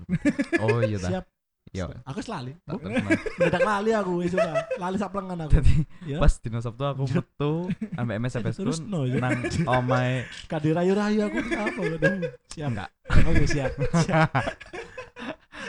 [0.59, 1.25] oh iya ta Siap.
[1.71, 2.53] iya Aku wis lali.
[2.61, 3.11] tak Bu, terkenal.
[3.35, 4.53] Mendadak lali aku wis ora.
[4.75, 5.51] Lali saplengan aku.
[5.55, 6.19] jadi Ya.
[6.19, 7.53] pas dino Sabtu aku metu
[7.95, 9.17] ambek MS EPS ku Terus no ya.
[9.19, 12.15] nang omae Kadi rayu-rayu aku apa udah.
[12.49, 12.69] Siap.
[12.69, 12.91] enggak
[13.25, 13.71] Oke, siap.
[13.99, 14.29] siap.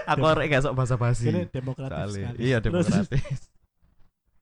[0.05, 2.37] aku arek gak sok basa-basi Ini demokratis Soalnya- sekali.
[2.39, 3.39] iya demokratis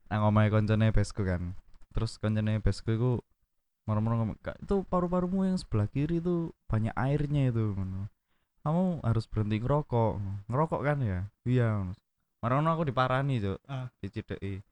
[0.06, 1.58] nang omae koncone besku kan
[1.89, 3.12] terus koncone besku iku
[3.84, 8.08] moro-moro ngomong "Kak, itu paru-parumu yang sebelah kiri itu banyak airnya itu ngono.
[8.63, 10.12] Kamu harus berhenti ngerokok.
[10.48, 11.19] Ngerokok kan ya?
[11.43, 11.91] Iya.
[12.39, 13.60] Marono aku diparani cuk.
[13.67, 13.91] Ah.
[14.00, 14.63] dicideki.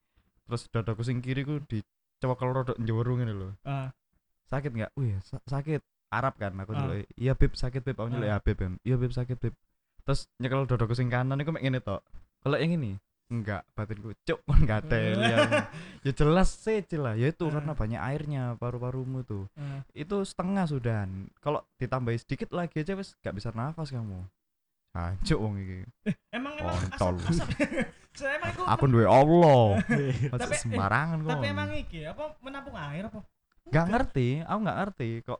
[0.47, 3.49] Terus dadaku sing kiri ku dicewakel rodok njewuru ngene lho.
[3.63, 3.91] Ah.
[4.47, 4.91] sakit nggak?
[4.95, 5.79] Wih sa- sakit.
[6.11, 6.51] Arab kan?
[6.59, 6.79] Aku Ah.
[6.79, 8.35] dulu iya beb sakit beb aku nyeluk Ah.
[8.35, 9.55] ya beb iya beb sakit beb
[10.03, 12.03] terus nyekel dadaku sing kanan iku mek ngene tok.
[12.43, 12.99] Kalau yang ini
[13.31, 15.19] enggak batinku cuk kon gak ada yang
[16.05, 17.51] ya jelas sih lah ya itu Ah.
[17.55, 19.81] karena banyak airnya paru-parumu tuh Ah.
[19.91, 21.07] itu setengah sudah
[21.39, 24.27] kalau ditambahi sedikit lagi aja wes gak bisa nafas kamu
[24.91, 25.79] hancur wong iki
[26.29, 27.15] Emang emang Kontol.
[27.23, 27.49] asap asap.
[28.19, 29.63] Saya emang iku aku duwe Allah
[30.27, 33.23] Tapi- eh, sembarangan kok tapi emang iki apa menampung air apa?
[33.71, 35.39] Gak ngerti, aku nggak ngerti kok.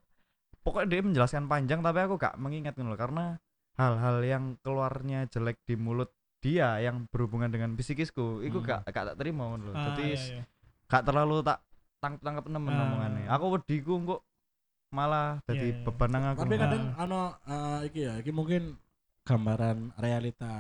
[0.62, 3.36] Pokoknya dia menjelaskan panjang tapi aku gak mengingat gitu loh karena
[3.76, 8.68] hal-hal yang keluarnya jelek di mulut dia yang berhubungan dengan psikisku, itu Hmm.
[8.68, 9.76] gak gak tak terima ngono loh.
[9.78, 10.44] Ah, Jadi iya, iya.
[10.90, 11.62] gak terlalu tak
[12.02, 12.82] tangkap tangkap nemen Ah.
[12.84, 13.26] omongannya.
[13.30, 14.22] Aku wediku kok
[14.92, 15.84] malah jadi Iya, iya.
[15.86, 16.40] beban nang aku.
[16.44, 16.62] Tapi Ah.
[16.66, 18.76] kadang ano eh, iki ya, iki mungkin
[19.22, 20.52] gambaran realita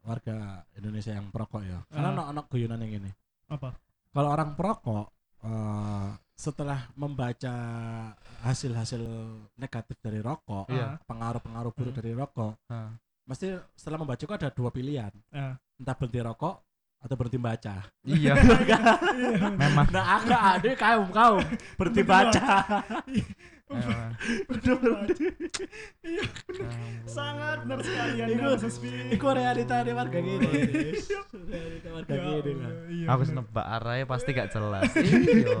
[0.00, 1.80] warga Indonesia yang perokok ya.
[1.88, 2.12] Karena Ah.
[2.12, 3.10] ono ono guyonan yang ini.
[3.48, 3.72] Apa?
[4.10, 5.06] Kalau orang perokok
[5.40, 7.54] eh, setelah membaca
[8.40, 9.00] hasil-hasil
[9.56, 11.00] negatif dari rokok, Iya.
[11.04, 12.00] pengaruh-pengaruh buruk Hmm.
[12.00, 12.92] dari rokok, Ah.
[13.30, 15.54] Mesti setelah membaca itu ada dua pilihan, Ah.
[15.78, 16.58] entah berhenti rokok
[16.98, 17.86] atau berhenti baca.
[18.02, 18.34] iya
[19.56, 21.40] memang Nah, aku ada kaum kaum
[21.78, 22.66] berhenti baca.
[23.70, 24.10] Iya,
[27.06, 28.12] sangat benar sekali
[28.76, 28.88] Pi.
[29.10, 30.46] iku realita di warga gini.
[31.46, 32.70] realita warga Ya gini lah.
[32.84, 33.22] Iya, aku
[33.54, 35.54] arahnya pasti gak jelas iya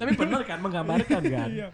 [0.00, 1.48] Tapi bener kan menggambarkan kan?
[1.52, 1.68] Iya.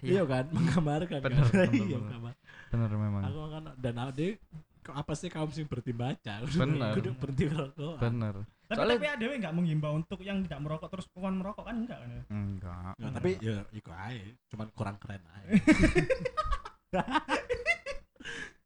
[0.00, 1.20] Iya kan, menggambarkan kan.
[1.20, 2.08] Bener, bener, Iya, bener.
[2.08, 2.32] gambar.
[2.70, 6.44] bener memang Aku kan dan ade kok apa sih kaum sing berhenti baca?
[6.44, 6.92] Bener.
[6.98, 7.96] Kudu berhenti rokok.
[7.96, 11.76] bener Tapi Soalnya- tapi ada nggak menghimbau untuk yang tidak merokok terus kawan merokok kan
[11.78, 12.22] enggak kan ya?
[12.28, 15.48] enggak Ya, tapi ya iku ae, cuman kurang keren ae.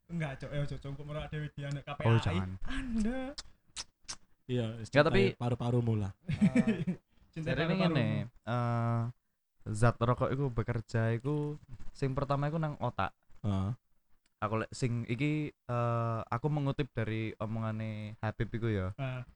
[0.08, 2.06] Enggak, cok, ya cok, cok, merokok Dewi Diana KPAI.
[2.06, 3.20] oh jangan Anda
[4.48, 6.08] Iya, Ya, tapi- paru-paru mula.
[7.36, 9.00] cinta ini ngene, eh
[9.68, 11.60] zat rokok itu bekerja itu
[11.92, 13.12] sing pertama itu nang otak.
[13.44, 13.76] Heeh.
[14.38, 18.94] Aku lek sing iki eh aku mengutip dari omongane Habib iku ya.
[18.94, 19.26] Ah,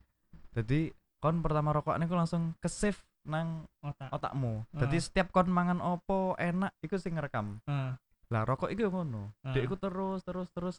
[0.54, 4.10] Jadi kon pertama rokok niku langsung ke save nang otak.
[4.10, 4.62] otakmu.
[4.74, 4.86] Ah.
[4.86, 7.58] Jadi setiap kon mangan opo enak iku sing ngerekam.
[7.66, 7.98] Ah,
[8.30, 9.34] Lah rokok iku ngono.
[9.42, 9.50] Ah.
[9.50, 10.76] Dek iku terus terus terus.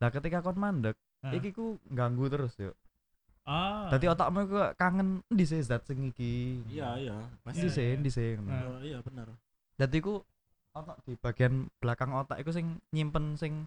[0.00, 1.32] Lah ketika kon mandek, ah.
[1.32, 2.72] iki ku ganggu terus yo.
[3.44, 3.92] Ah.
[3.92, 6.64] Dadi otakmu iku kangen endi sih zat sing iki.
[6.66, 7.16] Iya, iya.
[7.44, 7.94] Endi Iya, sih, iya.
[7.94, 8.28] endi sih.
[8.40, 8.72] Ah.
[8.72, 9.28] Oh, iya benar.
[9.76, 10.24] Dadi ku
[10.76, 13.64] ono di bagian belakang otak iku sing nyimpen sing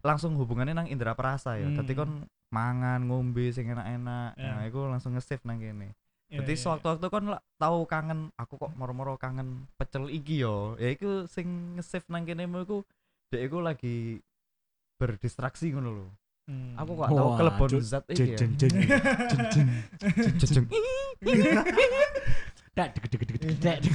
[0.00, 1.66] langsung hubungannya nang indera perasa ya.
[1.66, 1.98] Dadi Hmm.
[1.98, 2.12] kon
[2.46, 4.38] mangan, ngombe sing enak-enak.
[4.38, 4.54] Ya.
[4.54, 5.98] Nah, iku langsung nge-save nang kene.
[6.26, 10.78] Iya, Jadi iya, sewaktu-waktu kon lah tahu kangen, aku kok moro-moro kangen pecel iki yo.
[10.78, 12.86] Ya iku sing nge-save nang kene mu iku
[13.34, 14.22] dek iku lagi
[14.94, 16.06] berdistraksi ngono lho.
[16.46, 16.78] Hmm.
[16.78, 18.38] Aku kok tahu kelebon zat iki ya.
[18.38, 19.42] jeng jeng jeng
[20.54, 20.66] jeng.
[22.76, 23.80] Dak deg deg deg deg deg.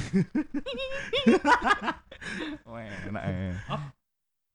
[2.66, 3.54] Wah, enak eh.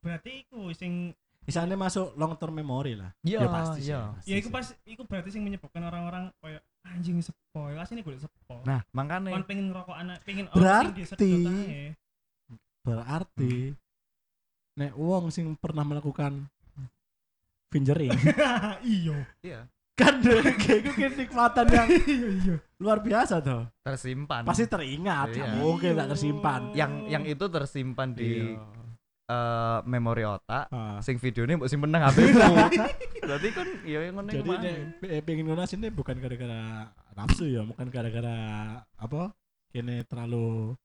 [0.03, 1.15] Berarti iku sing
[1.47, 3.15] Misalnya masuk long term memory lah.
[3.23, 3.99] Iya, Ya pasti iya.
[4.11, 7.71] pasti ya iku pas iku berarti sing menyebabkan orang-orang kayak anjing sepo.
[7.71, 8.59] Ya asine golek sepo.
[8.67, 11.95] Nah, makanya Kon pengen ngerokok anak, pengen Berarti-
[12.83, 13.75] berarti
[14.77, 16.47] nek wong sing pernah melakukan
[17.73, 18.13] fingering
[18.85, 19.17] Iya.
[19.43, 19.59] iya
[19.97, 20.21] kan
[20.55, 22.55] kayak gue kenikmatan yang Iya, iya.
[22.77, 24.45] luar biasa tuh tersimpan.
[24.45, 25.57] pasti teringat Iya.
[25.57, 28.61] mungkin tak tersimpan yang yang itu tersimpan di Iya.
[29.27, 30.69] eh, memori otak.
[30.69, 31.01] Ah.
[31.01, 32.39] Sing videonya mbok simpen nang HP-mu.
[33.27, 34.49] Berarti kan ya yang ngono jadi
[34.95, 38.37] pe- pengen ngono sini bukan gara-gara nafsu ya bukan gara-gara
[38.95, 39.33] apa
[39.67, 40.77] kene terlalu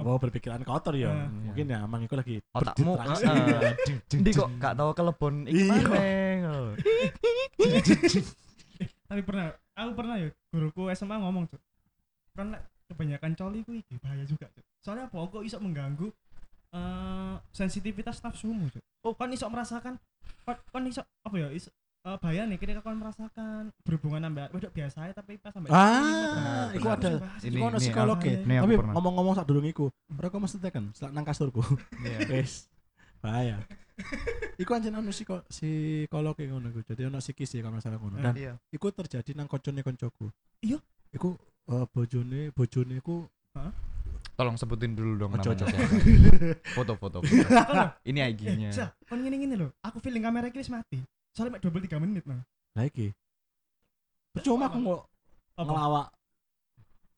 [0.00, 1.28] apa berpikiran kotor ya Ah.
[1.28, 3.16] mungkin ya emang itu lagi Otakmu, heeh.
[3.84, 5.84] Jeng, jeng, Ndi kok gak tahu kelebon iki Iya.
[5.84, 6.34] maneh.
[9.06, 11.60] Tapi pernah, aku pernah ya guruku SMA ngomong, Cuk.
[12.32, 14.64] Kan lek kebanyakan coli ku iki bahaya juga, Cuk.
[14.80, 15.18] Soalnya apa?
[15.18, 16.08] Kok iso mengganggu
[16.70, 18.82] eh sensitivitas nafsumu, Cuk.
[19.02, 19.98] Oh, kan iso merasakan
[20.46, 21.48] kan, kan iso apa ya?
[21.50, 25.68] Iso uh, bahaya nih ketika kau merasakan berhubungan sampai wedok biasa ya, tapi pas sampai
[25.68, 27.10] Ah, iku ada.
[27.40, 28.36] Ini- Iku ono ini psikolog ya.
[28.40, 31.60] Tapi ngomong-ngomong sak durung iku, mereka mesti tekan selak nang kasurku.
[32.00, 32.18] Iya.
[32.30, 32.68] Wes.
[33.20, 33.60] Bahaya.
[34.56, 36.80] Iku anjen ono psiko, psikolog yang ngono iku.
[36.82, 38.16] Jadi ono psikis ya kalau masalah ngono.
[38.16, 38.52] Dan Iya.
[38.72, 40.32] iku terjadi nang koncone koncoku.
[40.64, 40.80] Iya?
[41.12, 41.36] Iku
[41.68, 43.28] eh, bojone bojone iku
[44.40, 45.68] Tolong sebutin dulu dong namanya.
[46.72, 47.20] Foto-foto.
[48.08, 48.72] Ini IG-nya.
[48.72, 49.68] Eh, kon ngene ngene lho.
[49.84, 50.96] Aku feeling kamera iki wis mati.
[51.34, 52.42] Soalnya mek double 3 menit nah.
[52.74, 53.14] lah iki.
[54.34, 54.98] Percuma aku mau
[55.58, 55.66] Apa?
[55.66, 56.08] ngelawak.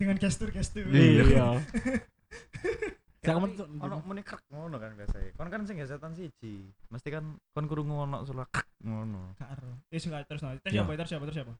[0.01, 0.88] Dengan gestur-gestur.
[0.90, 1.61] Iya.
[3.22, 5.31] Saya Tapi kamu ono muni krek ngono kan biasanya.
[5.38, 6.66] Kon kan sing gesetan siji.
[6.90, 9.38] Mesti kan kon krungu ono suara krek ngono.
[9.38, 9.79] Gak ero.
[9.94, 10.59] Eh sing gak terus nah.
[10.59, 10.90] Terus siapa?
[10.98, 11.25] Terus siapa?
[11.31, 11.54] Terus siapa?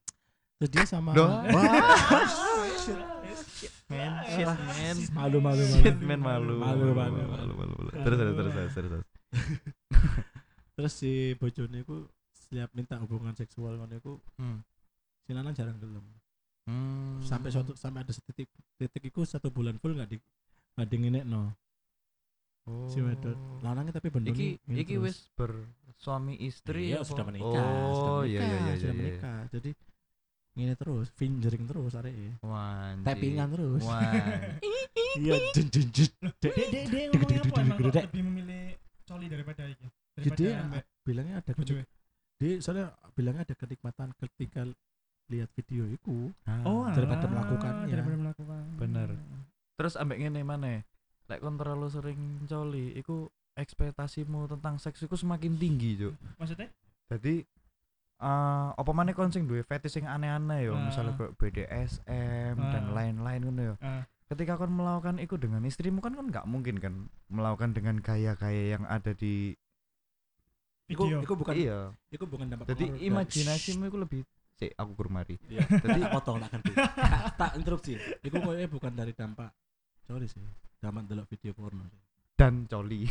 [0.59, 1.11] Terus dia sama.
[1.15, 1.47] Wah.
[3.93, 4.97] Man, shit man.
[5.15, 6.09] Malu malu Shit malu.
[6.09, 6.55] man malu.
[6.59, 7.91] Malu, malu, malu, malu, malu.
[7.95, 8.91] Terus terus terus terus terus.
[8.91, 9.05] terus.
[10.83, 12.09] Terus si bojone iku
[12.53, 14.61] setiap minta hubungan seksual ngono iku Hmm.
[15.25, 16.05] si lanang jarang gelem.
[16.69, 17.17] Hmm.
[17.25, 20.21] Sampai suatu sampai ada titik titik iku satu bulan full nggak di
[20.77, 21.43] nggak di nginekno.
[22.93, 23.35] si wedok.
[23.65, 27.09] Lanangnya tapi bener Iki iki wis bersuami istri iya, apa?
[27.11, 29.01] sudah menikah, Oh, sudah iya menikah, iya iya sudah iya.
[29.03, 29.39] menikah.
[29.51, 29.71] Jadi
[30.53, 33.07] ngene terus, fingering terus arek Wah, anjir.
[33.09, 33.83] Tappingan terus.
[33.83, 33.99] Wah.
[35.13, 36.09] Iya, jen jen jen.
[36.41, 38.63] Dek dek dek ngomongnya apa emang kok lebih memilih
[39.05, 39.87] coli daripada iki?
[40.25, 41.85] Jadi Daripada ambek bilangnya ada bojoe.
[42.43, 44.67] Dia soalnya bilangnya ada kenikmatan ketika
[45.29, 46.35] lihat video itu
[46.67, 47.87] Oh, Daripada alah, melakukannya.
[47.89, 48.63] Daripada melakukan.
[48.77, 49.09] Bener.
[49.73, 50.79] Terus ambek ngene maneh.
[51.25, 56.17] Lek kon terlalu sering coli, iku ekspektasimu tentang seks itu semakin tinggi Cuk.
[56.35, 56.73] maksudnya
[57.07, 57.45] jadi
[58.17, 60.83] eh apa mana kon sing duwe fetish sing aneh-aneh yo Ah.
[60.83, 62.93] misalnya kayak BDSM dan Ah.
[62.95, 64.09] lain-lain ngono yo Ah.
[64.27, 66.95] ketika kon melakukan itu dengan istrimu kan kan nggak mungkin kan
[67.29, 69.53] melakukan dengan gaya-gaya yang ada di
[70.93, 71.79] Iku, video iku bukan iya
[72.09, 74.21] iku bukan dampak jadi imajinasimu itu lebih
[74.57, 75.65] sih aku kurmari Iya.
[75.85, 76.71] jadi potong tak ganti.
[76.77, 77.93] tak, tak interupsi.
[78.21, 79.51] Iku koyo bukan dari dampak
[80.05, 80.45] sorry sih.
[80.79, 82.01] Dampak delok video porno sih.
[82.37, 83.07] dan coli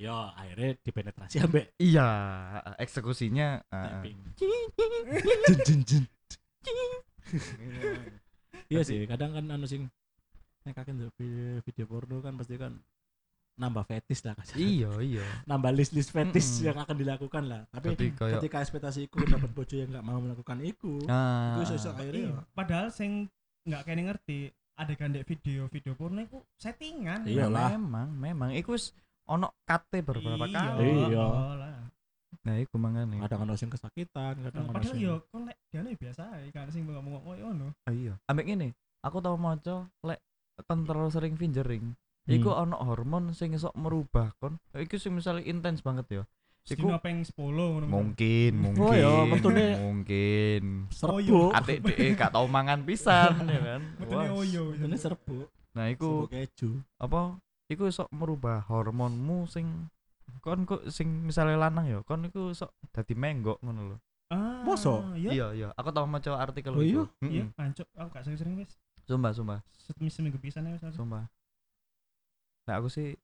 [0.00, 2.08] Yo, akhirnya dipenetrasi ambek iya
[2.80, 4.16] eksekusinya tapping.
[4.40, 6.04] Jun jun jun.
[8.70, 9.90] Iya sih, kadang kan anu sing
[10.64, 10.96] nek kakek
[11.64, 12.80] video porno kan pasti kan
[13.60, 14.56] nambah fetis lah kasih.
[14.56, 16.66] iya iya Nambah list-list fetis Mm-mm.
[16.66, 17.62] yang akan dilakukan lah.
[17.68, 22.24] Tapi kayak ketika ekspektasiku dapat bojo yang nggak mau melakukan itu, ah, itu iso-iso akhirnya
[22.24, 22.42] Iya, ya.
[22.50, 23.28] padahal sing
[23.62, 24.38] nggak kayaknya ngerti
[24.74, 27.44] ada gandek video video porno itu settingan Iya.
[27.44, 27.68] Iyalah.
[27.70, 31.26] memang memang iku wis ono kate beberapa Iya, kali Iya.
[31.54, 31.76] lah.
[32.40, 35.92] nah iku mangane kadang ono sing kesakitan, kadang ono padahal sing yo kon lek diane
[35.92, 40.24] biasa ae kan sing ngomong ngomong ngono Ah, iya ambek ngene aku tau maca lek
[40.64, 41.92] kon terlalu sering fingering
[42.30, 42.36] Hmm.
[42.36, 46.24] iku ono hormon sing iso merubah kon iku sing misalnya intens banget ya
[46.62, 51.50] Iku- peng 10 ngono mungkin mungkin Oh iya, metune- mungkin serbuk.
[51.50, 54.38] atik dek gak tau mangan pisan ya kan Metune Wah.
[54.38, 55.48] oyo Ini serbuk.
[55.70, 56.70] nah iku Serbuk keju.
[56.96, 59.88] apa iku iso merubah hormonmu sing
[60.38, 63.96] kon kok sing misalnya lanang ya kon iku iso dadi menggok ngono lho
[64.28, 65.16] ah Mosok?
[65.16, 67.02] iya iya iya aku tau maca artikel Oh iya?
[67.20, 67.58] iya Mm-mm.
[67.58, 68.70] ancuk aku gak sering-sering wis
[69.02, 71.26] sumpah sumpah Sem- seminggu pisan ya wis sumpah
[72.70, 73.18] nah aku sih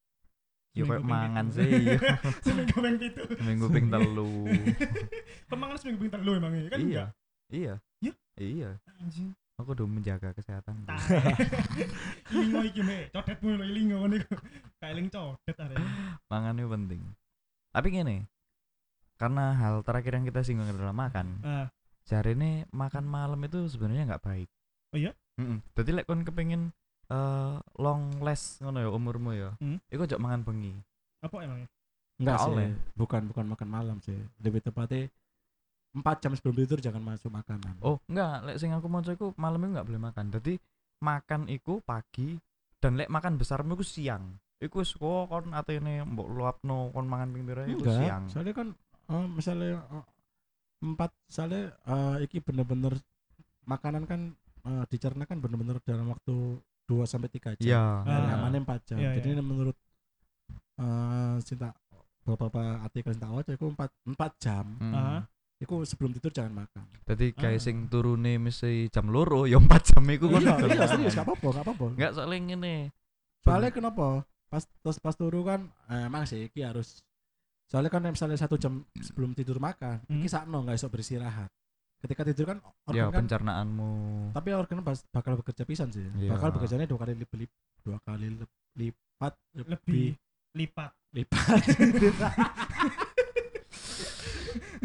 [0.74, 1.98] ya kayak ping mangan sih iya
[2.42, 4.50] seminggu peng pitu seminggu ping telu.
[5.54, 7.04] Pemangan seminggu ping telu emang ya kan iya.
[7.46, 7.74] iya.
[8.02, 8.14] Iya?
[8.42, 8.70] iya.
[8.74, 8.98] Enggak?
[9.06, 9.30] anjing.
[9.56, 10.84] Aku udah menjaga kesehatan.
[10.84, 10.98] Tai.
[12.34, 14.34] ilingo iki me codetmu lho ilingo ngono iku
[14.82, 15.78] kayak eling codet are
[16.26, 17.02] mangan itu penting.
[17.70, 18.16] Tapi gini
[19.16, 21.38] karena hal terakhir yang kita singgung adalah makan.
[21.46, 21.66] Ah.
[22.02, 24.50] Sehari ini makan malam itu sebenarnya nggak baik.
[24.90, 25.14] Oh iya?
[25.36, 25.60] Mm-mm.
[25.76, 26.72] jadi lek kon kepengin
[27.06, 29.78] eh, long last ngono ya umurmu ya Hmm.
[29.86, 30.74] iku ojo mangan bengi
[31.20, 31.68] apa emang ya
[32.16, 32.68] Enggak Nggak sih, oleh.
[32.96, 34.16] bukan bukan makan malam sih.
[34.40, 35.12] Lebih tepatnya
[35.92, 37.76] 4 jam sebelum tidur jangan masuk makanan.
[37.80, 40.54] oh enggak lek sing aku maca iku malam itu nggak boleh makan jadi
[40.98, 42.40] makan iku pagi
[42.78, 47.28] dan lek makan besarmu iku siang iku wis kok kon atene mbok luapno kon mangan
[47.30, 48.68] ping pira iku Enggak, siang soalnya kan
[49.06, 50.04] eh, misalnya eh,
[50.82, 52.96] empat soalnya eh, iki bener-bener
[53.62, 54.20] makanan kan
[54.62, 57.66] eh, dicerna kan bener-bener dalam waktu 2 sampai 3 jam.
[57.66, 58.34] iya Dari Ah.
[58.38, 58.96] amannya 4 jam.
[58.96, 59.42] Iya, Jadi iya.
[59.42, 59.76] menurut
[60.76, 61.72] eh cinta
[62.22, 64.64] beberapa artikel tak baca itu 4 4 jam.
[64.78, 64.94] Hmm.
[64.94, 65.22] Ah.
[65.56, 66.84] Iku sebelum tidur jangan makan.
[67.02, 67.64] Jadi kayak Ah.
[67.64, 71.48] sing turune mesti jam loro ya 4 jam iku kon iya, iya, serius gak apa-apa,
[71.52, 71.86] gak apa-apa.
[71.96, 72.76] Enggak soalnya ngene.
[73.40, 74.06] Soalnya kenapa?
[74.46, 77.00] Pas terus pas turu kan eh, emang sih iki harus
[77.66, 80.22] Soalnya kan misalnya satu jam sebelum tidur makan, Hmm.
[80.22, 81.50] iki sakno nggak iso beristirahat.
[82.06, 83.90] Ketika tidur kan ya organ kan pencernaanmu.
[84.30, 86.06] tapi organ pas bakal bekerja pisan sih.
[86.14, 86.38] Iya.
[86.38, 90.14] Bakal bekerjanya dua kali lip, lip- dua kali lip- lipat lebih
[90.54, 91.60] lipat lipat.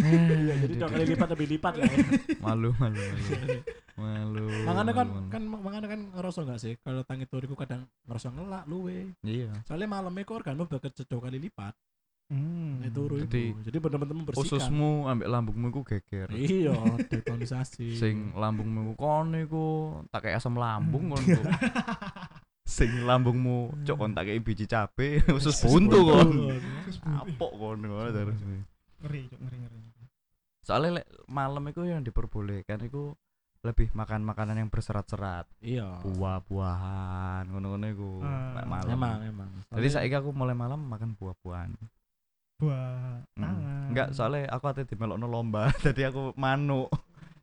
[0.01, 1.86] Iya, jadi dua kali lipat lebih lipat lah.
[1.86, 1.97] ya.
[2.41, 3.59] malu malu malu.
[3.91, 4.45] Malu.
[4.67, 8.63] Makanya kan malu, kan makanya kan ngerasa nggak sih kalau tangi turiku kadang ngerasa ngelak
[8.65, 9.13] luwe.
[9.22, 9.51] iya.
[9.67, 11.74] Soalnya malamnya kok organmu bekerja dua kali lipat.
[12.32, 12.88] Hmm.
[12.88, 13.59] Itu Jadi, itu.
[13.67, 14.47] Jadi benar-benar membersihkan.
[14.47, 16.27] Ususmu ambek lambungmu iku geger.
[16.32, 16.79] Iya,
[17.11, 17.99] detonisasi.
[17.99, 21.43] Sing lambungmu kon iku tak kayak asam lambung kon iku.
[22.71, 26.29] Sing lambungmu cok kon tak kayak biji cabe, usus buntu kon.
[27.03, 28.39] Apok kon ngono terus.
[29.01, 29.79] ngeri Cuk, ngeri ngeri
[30.61, 33.17] Soalnya lek malam itu yang diperbolehkan itu
[33.61, 36.01] lebih makan makanan yang berserat-serat, Iya.
[36.01, 38.09] buah-buahan, ngono-ngono iku
[38.57, 38.89] lek malam.
[38.89, 39.49] Emang, emang.
[39.69, 41.77] Jadi saiki aku mulai malam makan buah-buahan.
[42.62, 43.41] Buah Mm.
[43.41, 46.88] tangan Enggak, soalnya aku ate dimelokno lomba, jadi aku manuk.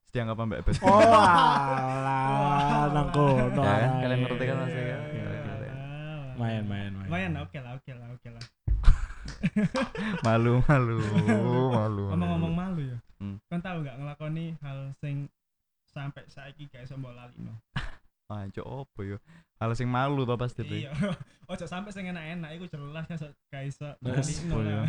[0.09, 0.81] Dianggap ambek best.
[0.81, 3.61] Oh alah, nang kono.
[3.61, 5.27] Ya kan, kalian ngerti kan maksudnya iya.
[6.39, 7.07] Main, main, main.
[7.11, 8.45] lumayan oke lah oke lah oke lah
[10.27, 10.97] malu, malu,
[11.69, 12.05] malu.
[12.09, 13.35] ngomong-ngomong malu ya Hmm.
[13.51, 15.27] kan tahu nggak ngelakoni hal sing
[15.85, 17.59] sampai saiki gak iso mbok lalino
[18.31, 19.19] Ah, cok opo yo?
[19.59, 20.79] Hal sing malu to pasti tuh.
[20.79, 20.95] iya
[21.51, 24.85] ojo sampai sing enak-enak iku jelas so- gak iso oh iya.
[24.85, 24.87] lah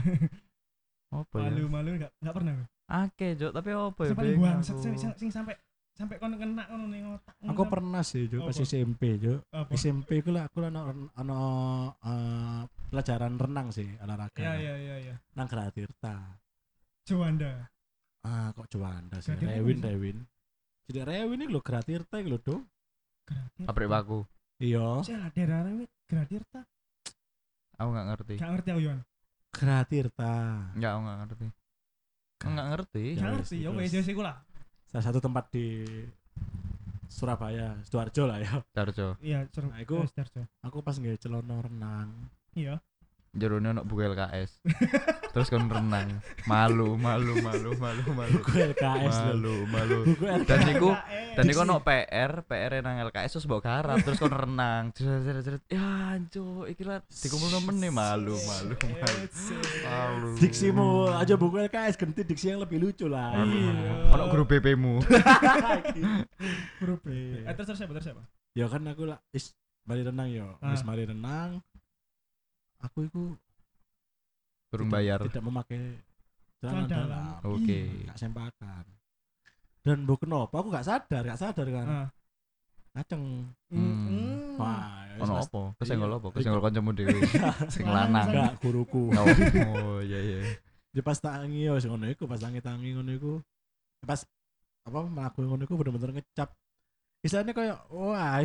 [1.10, 1.48] Opo ya?
[1.50, 2.54] malu-malu gak gak pernah
[2.90, 4.14] Ake, cok, tapi opo ya?
[4.14, 5.14] Bangsat aku.
[5.16, 5.54] sing sampai
[5.94, 8.64] sampai kon kena ngono ning otak Aku pernah sih, Juk, pas Apa?
[8.64, 9.44] SMP, Juk.
[9.52, 11.40] apa SMP ku lah aku lah ono ono
[12.00, 14.40] eh, pelajaran renang sih olahraga.
[14.40, 16.40] iya iya iya iya Nang Gratirta.
[17.04, 17.68] Juanda
[18.20, 19.32] Ah, kok Juanda sih?
[19.34, 19.88] Rewin, apa?
[19.88, 20.18] Rewin.
[20.88, 22.56] Jadi Rewin iki lho Gratirta iki lho, Do.
[23.24, 24.20] gratis Pabrik baku.
[24.60, 25.02] Iya.
[25.02, 26.62] saya daerah Rewit gratis ta
[27.80, 28.36] Aku nggak ngerti.
[28.36, 29.00] gak ngerti aku Yon
[29.50, 30.34] Gratirta.
[30.76, 31.46] Enggak, aku enggak ngerti.
[32.40, 33.04] Enggak ngerti.
[33.08, 34.36] Ya wis, ngerti, ya wes wes iku lah.
[34.86, 35.66] Salah satu tempat di
[37.08, 38.54] Surabaya, Sidoarjo lah ya.
[38.70, 39.18] Darjo.
[39.20, 39.72] Iya, seru.
[39.72, 40.42] Nah, iku- Eh, Sidoarjo.
[40.62, 42.10] Aku pas nggak celana renang.
[42.54, 42.78] Iya.
[43.30, 44.66] Jerone ono buku LKS.
[45.34, 46.22] Terus kon renang.
[46.50, 48.34] Malu, malu, malu, malu, malu.
[48.42, 49.16] Buku LKS.
[49.30, 49.98] Malu, malu.
[50.10, 50.50] Buku LKS.
[50.50, 51.36] Dan iku KKN.
[51.38, 54.90] dan iku ono PR, PR nang LKS terus mbok garap terus kon renang.
[55.70, 59.26] Ya anco, iki lah dikumpul nemen nih malu, malu, malu.
[59.86, 60.30] Malu.
[60.42, 63.38] Diksimu aja buku LKS ganti diksi yang lebih lucu lah.
[63.38, 64.14] Iya.
[64.18, 65.06] Ono guru BP-mu.
[66.82, 67.10] Grup B.
[67.46, 67.94] Eh terus siapa?
[67.94, 68.24] Terus siapa?
[68.58, 69.54] ya kan aku lah is
[69.86, 70.58] mari renang yo.
[70.60, 70.74] Ah.
[70.74, 71.62] Wis mari renang.
[72.80, 73.24] Aku itu
[74.70, 75.20] Turun tidak- bayar.
[75.26, 75.80] Tidak memakai
[76.60, 77.40] Celana dalam.
[77.48, 77.80] Oke.
[78.06, 78.84] Gak sempakan.
[79.80, 81.88] Dan bu kenapa aku gak sadar, gak sadar kan.
[81.88, 82.08] Ah.
[82.94, 83.24] Ngaceng.
[83.72, 84.60] Hmm.
[84.60, 85.62] Wah, wis Ono apa?
[85.80, 86.18] Kesenggol Iya.
[86.20, 86.28] apa?
[86.36, 87.20] Kesenggol kancamu dhewe.
[87.74, 88.28] Sing lanang.
[88.28, 89.08] Enggak, guruku.
[89.16, 90.40] Oh, iya iya.
[90.92, 93.34] Dia pas tangi yo sing ngono iku, pas tangi tangi ngono iku.
[94.04, 94.26] Pas
[94.84, 96.50] apa mlaku ngono iku bener-bener ngecap.
[97.24, 98.42] Istilahnya kayak wah,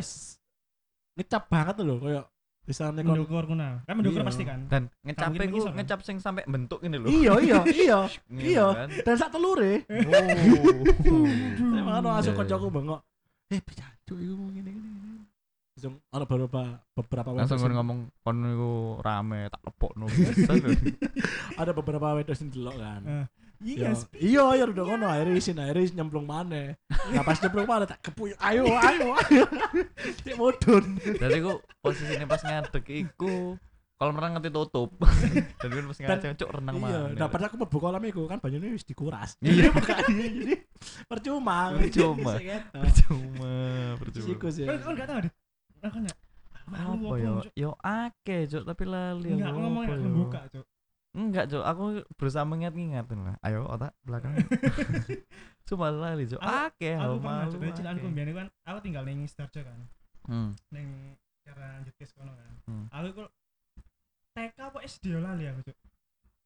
[1.18, 2.24] ngecap banget loh kayak
[2.64, 3.68] istilahnya kon Mendukur kuna.
[3.84, 4.28] Kan mendukur Iya.
[4.28, 4.60] pasti kan.
[4.72, 5.74] Dan ngecap iso, kan?
[5.76, 7.08] ngecap sing sampai bentuk ini lho.
[7.12, 7.98] Iya iya iya.
[8.32, 8.66] Iya.
[8.72, 8.88] kan.
[9.04, 9.84] Dan sak telure.
[9.84, 11.26] Oh.
[11.74, 12.40] Saya malah langsung iya.
[12.40, 13.00] kancaku bengok.
[13.52, 14.80] Eh, pijancuk iku ngene ngene.
[14.80, 15.22] ngene.
[15.74, 16.62] Langsung ana beberapa
[16.96, 18.72] beberapa Langsung ngomong kon niku
[19.04, 20.54] rame tak lepokno bisa
[21.60, 23.28] ada beberapa wedok sing delok kan.
[23.64, 26.76] Eh, Ya, Iya, iya ya udah ngono akhirnya isin akhirnya isin nyemplung mana
[27.08, 29.44] nah pas nyemplung mana tak kepuy ayo ayo ayo
[30.20, 33.56] cek mudun Jadi ku posisinya pas ngadeg iku
[33.94, 34.90] kolam renang ngerti tutup.
[35.62, 37.16] Dan kan pas ngajeng cuk renang iya mana.
[37.16, 39.72] nah pas aku mlebu kolam iku kan banyune wis dikuras Iya.
[39.72, 40.54] makanya jadi
[41.06, 42.32] percuma Percuma.
[42.74, 43.54] Percuma,
[43.96, 44.26] percuma.
[44.28, 45.32] Siku sih Kan kan enggak tahu deh.
[45.80, 46.04] Kan
[46.64, 47.30] Apa ya?
[47.54, 50.60] Yo akeh cuk tapi lali Enggak, ngomong apa enggak ya.
[51.14, 51.82] Enggak cuk, aku
[52.18, 53.36] berusaha mengingat-ingatin lah.
[53.40, 54.34] Ayo otak belakang.
[55.70, 56.26] Cuma lali.
[56.26, 59.78] Aku- Akeh Aku pernah dari cilanku mbiyen kan aku tinggal ning Sidoarjo kan.
[60.26, 60.50] Hmm.
[60.68, 61.14] Ning
[61.46, 62.52] cara jetis kono kan.
[62.66, 62.86] Hmm.
[62.90, 63.24] Aku iku
[64.34, 65.78] TK apa SD yo lali aku, Cuk.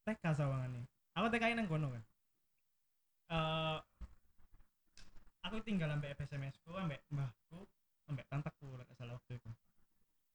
[0.05, 0.85] TK sawangane.
[1.17, 2.05] Aku TK nang kono kan.
[3.29, 3.79] Eh
[5.41, 7.65] aku tinggal ambek SMS ku ambek mbahku
[8.05, 9.49] ambek tanteku lek salah waktu itu.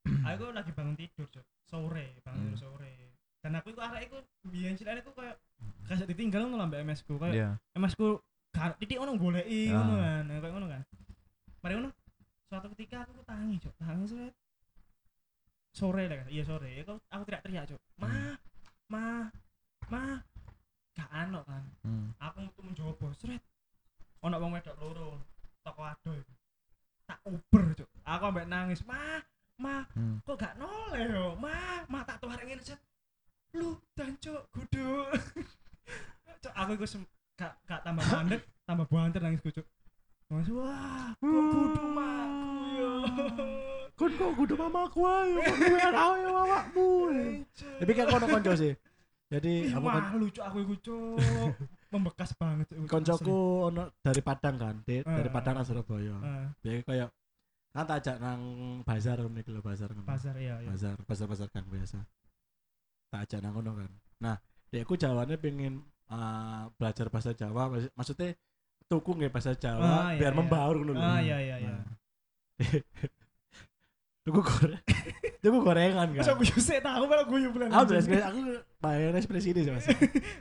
[0.26, 1.46] aku lagi bangun tidur, Cuk.
[1.64, 2.64] Sore, bangun tidur Hmm.
[2.66, 3.13] sore.
[3.44, 4.18] Dan aku iku arek iku
[4.48, 5.36] biyen cilik iku kayak
[5.84, 7.50] kasih ditinggal ngono ambek MS ku kayak Iya.
[7.76, 8.24] MS ku
[8.56, 9.84] gak titik ngono goleki Ah.
[9.84, 10.82] ngono kan, kayak ngono kan.
[11.60, 11.90] Mari ngono.
[12.48, 13.74] Suatu ketika aku tangi, Cuk.
[13.76, 14.28] Tangi sore.
[15.74, 16.28] Sore lah kan.
[16.30, 16.70] Iya sore.
[16.86, 17.82] Aku aku teriak-teriak, Cuk.
[18.00, 18.38] Ma,
[18.88, 19.06] ma,
[19.90, 20.04] ma.
[20.94, 21.64] Gak ano kan.
[21.82, 22.14] Hmm.
[22.22, 23.42] Aku metu menjobo, sret.
[24.22, 25.20] Ono wong wedok loro.
[25.66, 26.34] Toko ado iku.
[27.04, 27.90] Tak uber, Cuk.
[28.06, 29.20] Aku ambek nangis, "Ma,
[29.58, 30.22] ma, Hmm.
[30.22, 32.78] kok gak noleh yo ma ma tak tuh ngene set
[33.54, 35.06] lu dancuk kudu
[36.44, 39.66] cok aku iku sem- gak gak tambah mandek tambah banter nangis cuk
[40.34, 42.92] Mas wah kok kudu maku yo
[44.00, 46.90] kon kok kudu mamaku ayo kok gue ayo mamamu
[47.78, 48.74] tapi kan kono konco sih.
[49.30, 51.18] Jadi aku kan malu cuk aku iku cuk
[51.94, 53.38] membekas banget cuk koncoku
[53.70, 55.58] ono dari Padang kan di- dari Eh, Padang eh.
[55.62, 56.16] nang Surabaya.
[56.18, 57.10] Eh, dia kayak
[57.70, 58.42] kan tak ajak nang
[58.82, 60.70] bazar nih kalau bazar pasar iya iya.
[60.74, 60.98] Bazar
[61.30, 62.02] pasar kan biasa
[63.14, 63.92] tak ajak nang kono kan.
[64.26, 64.36] Nah
[64.74, 68.34] dia aku jawabannya pengen uh, belajar bahasa Jawa maksud- maksudnya
[68.90, 70.38] tuku nggak bahasa Jawa Ah, iya, biar iya.
[70.42, 71.74] membaur ngono ah iya iya iya.
[71.78, 71.94] Nah.
[74.26, 74.82] tuku goreng
[75.46, 76.24] tuku gorengan kan.
[76.26, 78.40] Aku sih tahu kalau gue bulan aku jelas aku
[78.82, 79.86] bayar ekspresi ini sih mas.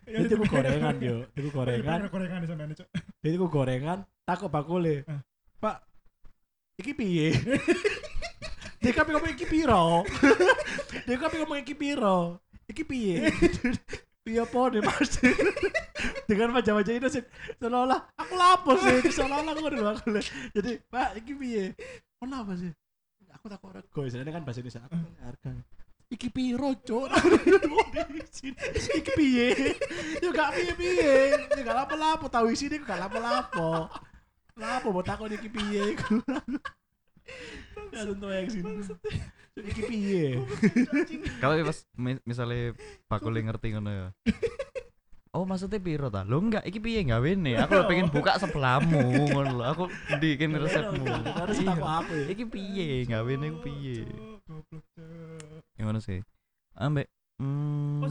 [0.08, 1.16] Iya, dia tuku gorengan yo.
[1.36, 2.08] Tuku gorengan.
[2.08, 2.88] gorengan di sana cuk.
[3.20, 5.04] Dia tuku gorengan takut bakule.
[5.04, 5.20] Eh.
[5.60, 5.84] pak
[6.80, 7.36] iki piye?
[8.82, 10.02] Dia kapi ngomong iki piro?
[11.06, 12.42] Dia kapi ngomong iki piro
[12.72, 13.28] iki piye?
[14.24, 15.18] Piye apa nih mas?
[16.30, 17.24] Dengan wajah-wajah itu sih
[17.58, 20.20] seolah-olah aku lapor sih seolah-olah aku udah bakule
[20.54, 21.64] jadi pak iki piye?
[22.22, 22.70] Kenapa sih?
[23.34, 25.50] Aku takut rego ini kan bahasa Indonesia aku harga
[26.12, 27.08] iki piro cok
[29.00, 29.48] iki piye?
[30.20, 33.88] Ya gak piye piye ya gak lapo-lapo tahu isi ini gak lapo-lapo.
[34.54, 35.96] Lapo mau takut iki piye?
[37.90, 38.70] Ya tentu yang sini
[39.54, 40.24] iki piye
[41.42, 42.72] Kalau pas mi- misalnya
[43.04, 44.08] bakule ngerti ngono ya.
[45.32, 46.28] Oh maksudnya piro ta?
[46.28, 47.56] Lo enggak, iki piye gawe nih?
[47.64, 49.64] Aku lho pengen buka sebelahmu ngono lho.
[49.64, 49.82] Aku
[50.20, 51.08] bikin resepmu.
[51.08, 51.72] harus Iya.
[51.72, 52.88] takut aku ya Iki piye?
[53.08, 53.96] Gawe nih piye?
[54.04, 56.20] Cuk, goblok cuk Gimana sih?
[56.76, 57.08] Ambek
[57.40, 58.08] hmm, Kok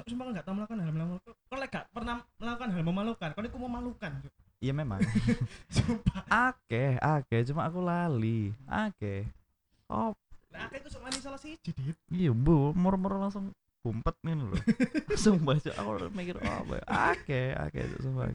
[0.00, 1.32] Cok, sumpah kan gak tau melakukan hal memalukan.
[1.44, 3.28] Kau lek gak pernah melakukan hal memalukan.
[3.36, 4.10] Kau iku memalukan.
[4.24, 4.32] Cok.
[4.64, 5.00] Iya memang.
[5.76, 6.24] Sumpah.
[6.24, 8.48] Akeh, akeh, cuma aku lali.
[8.64, 9.28] Akeh.
[9.92, 10.16] Oh,
[10.52, 11.96] Lah aku sok mani salah siji, Dit.
[12.12, 13.50] iya bu, mur-mur langsung
[13.80, 14.56] gumpet ngono lho.
[15.22, 16.84] Sumpah cuk aku mikir oh, apa ya?
[17.64, 18.28] Akeh cuk sumpah.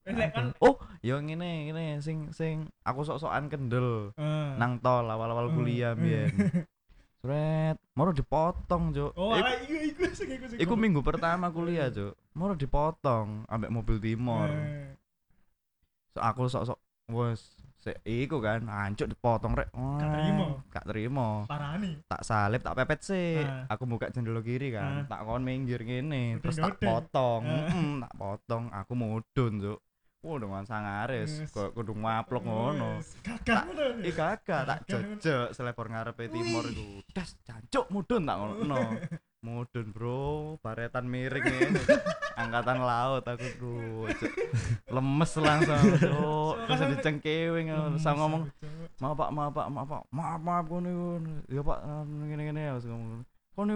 [0.00, 4.52] Wis lek kan Oh, yo ngene ngene sing sing aku sok-sokan kendel eh.
[4.58, 5.96] nang tol awal-awal Eh, kuliah eh.
[5.96, 6.30] biyen.
[7.20, 9.12] Sret, moro dipotong, Cuk.
[9.12, 10.56] Oh, Iku- ala iku sing iku sing.
[10.56, 12.16] Iku minggu pertama kuliah, Cuk.
[12.32, 14.48] Moro dipotong ambek mobil timor.
[14.48, 14.96] Eh.
[16.10, 16.80] So, aku sok-sok
[17.12, 19.72] wes se iku kan hancur dipotong rek.
[19.72, 20.46] Gak terima.
[20.68, 21.28] Gak terima.
[21.48, 21.92] Parani.
[22.04, 23.40] Tak salib, tak pepet sih.
[23.40, 23.64] Ah.
[23.72, 25.08] Aku buka jendela kiri kan.
[25.08, 25.16] Ah.
[25.16, 27.42] Tak kon minggir ngene, terus tak potong.
[27.48, 27.72] Ah.
[27.72, 28.64] Heeh, tak potong.
[28.68, 29.80] Aku mudun, Cuk.
[30.20, 31.48] Wah, dengan sangaris, Yes.
[31.48, 33.00] kok kudu ngaplok ngono.
[33.24, 34.04] Gagah ngono.
[34.04, 35.16] Tak Gagah ngono.
[35.16, 37.00] jejek selebor ngarepe timur iku.
[37.16, 39.00] Das jancuk mudun tak ngono.
[39.40, 40.20] Mudun, Bro.
[40.60, 41.80] Baretan miring ngene.
[42.40, 43.72] Angkatan laut aku ku.
[44.12, 44.32] Cuk.
[44.92, 46.54] Lemes langsung, Cuk.
[46.68, 48.52] Terus dicengkewing aku ngomong,
[49.00, 50.02] "Maaf Pak, maaf Pak, maaf Pak.
[50.12, 51.08] Maaf, maaf kono iku."
[51.48, 53.24] Ya Pak, ngene-ngene ya ngomong.
[53.56, 53.74] Kono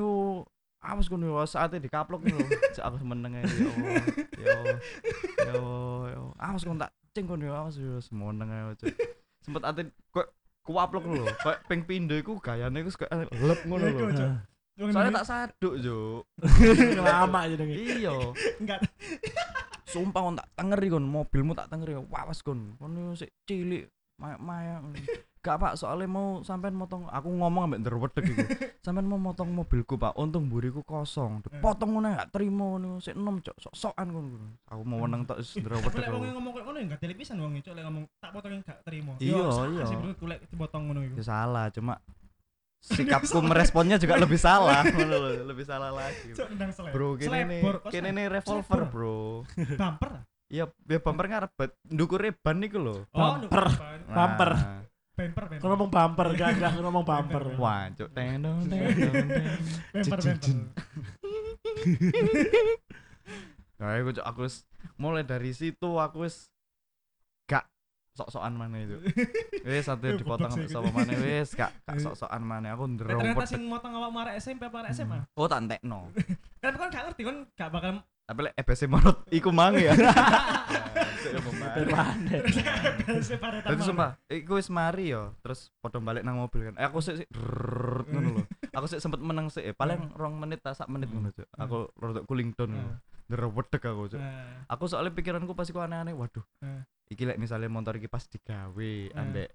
[0.85, 2.45] awas kono iku saate dikaplok iku.
[2.77, 3.69] Cuk aku meneng ae ya.
[4.37, 4.57] Ya.
[5.49, 6.37] Ya Allah, ya Allah.
[6.45, 8.93] Awas kono tak cing kono ya, awas ya semoneng ae Cuk.
[9.45, 10.29] Sempet ate kok
[10.65, 11.25] kuaplok lho.
[11.41, 14.29] Kayak ping pindho iku gayane iku kayak lep ngono Ya, lho.
[14.75, 16.27] Soalnya tak saduk, Juk.
[17.07, 17.71] Lama aja dong.
[17.71, 18.15] Iya.
[18.59, 18.83] enggak
[19.87, 21.95] Sumpah kon tak tengeri kon, mobilmu tak tengeri.
[21.95, 22.75] Wawas kon.
[22.83, 23.87] Kon sik cilik,
[24.19, 24.83] maya-maya.
[25.45, 28.45] Gak Pak, soalnya mau sampean motong aku ngomong ambek ndrewedeg iku.
[28.81, 30.17] Sampean mau motong mobilku, Pak.
[30.17, 31.45] Untung mburiku kosong.
[31.45, 32.97] Dipotong ngono gak terima ngono.
[32.99, 34.27] Sik enom cok, sok-sokan kon.
[34.73, 36.17] Aku mau meneng tok ndrewedeg lek aku.
[36.17, 39.13] wong ngomong kayak ngono ya enggak telepisan wong itu lek ngomong tak potongin gak terima.
[39.21, 39.85] Iya, iya.
[39.95, 41.15] bro kulek dipotong ngono iku.
[41.21, 42.01] Ya salah, cuma
[42.85, 44.85] sikapku meresponnya juga lebih salah
[45.51, 46.37] lebih salah lagi.
[46.93, 48.81] Bro, kok kene seleb- nih revolver?
[48.93, 49.49] Bro.
[49.81, 50.11] bumper.
[50.53, 53.09] Iya, ya bumper ngarepet, ndukure ban niku lho.
[53.17, 53.67] Oh, Bumper.
[54.07, 54.51] Bumper.
[54.55, 55.59] Nah, Bumper, bumper.
[55.63, 57.43] Kau ngomong bumper, gak gak ngomong bumper.
[57.57, 58.85] Wah, cuk teng dong teng.
[59.91, 60.53] bumper, bumper.
[63.75, 64.47] Nah, aku
[64.97, 66.47] mulai dari situ aku wis
[68.15, 68.97] sok-sokan mana itu.
[69.67, 73.67] Wis satu Eh, dipotong sama mana wis gak gak sok-sokan mana aku Lah, ternyata sing
[73.67, 75.19] motong awak marek SMP apa marek SMA?
[75.35, 76.15] Oh, tak entekno.
[76.63, 77.91] Kan kan gak ngerti kan gak bakal
[78.25, 79.93] Tapi lek EBC menurut iku mang ya.
[83.05, 83.69] Bahasa paretan.
[83.69, 86.75] Tapi sumpah, iku wis mari yo, terus padha balik nang mobil kan.
[86.81, 87.29] Eh aku sik
[88.09, 88.43] ngono lho.
[88.73, 91.49] Aku sik sempet meneng sik, eh, paling rong menit ta sak menit ngono, Cuk.
[91.57, 92.97] Aku rada cooling down.
[93.29, 94.21] Derewedeg aku, Cuk.
[94.69, 96.45] Aku soalnya pikiranku pas iku aneh-aneh, waduh.
[97.07, 99.19] Iki lek misalnya motor iki pas digawe Hmm.
[99.19, 99.49] ambek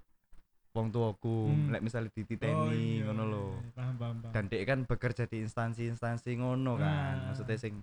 [0.69, 1.69] wong tuaku, Hmm.
[1.69, 3.45] lek misalnya oh, dititeni iya, ngono lho.
[3.57, 4.31] iya, Paham, paham, paham.
[4.31, 6.85] Dan dek kan bekerja di instansi-instansi ngono kan.
[7.15, 7.25] Nah.
[7.27, 7.81] Maksudnya sing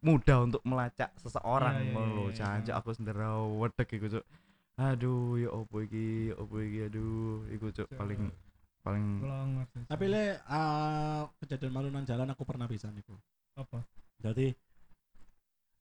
[0.00, 2.24] mudah untuk melacak seseorang Iya, iya, ngono lho.
[2.24, 2.38] iya, iya.
[2.58, 4.24] Jancuk aku senderawedeg iku, Cuk.
[4.76, 8.32] Aduh, ya opo iki, ya opo iki, aduh, iku Cuk paling
[8.82, 9.04] paling.
[9.84, 13.12] Tapi le eh, kejadian malu nang jalan aku pernah bisa niku.
[13.54, 13.84] apa?
[14.18, 14.52] Jadi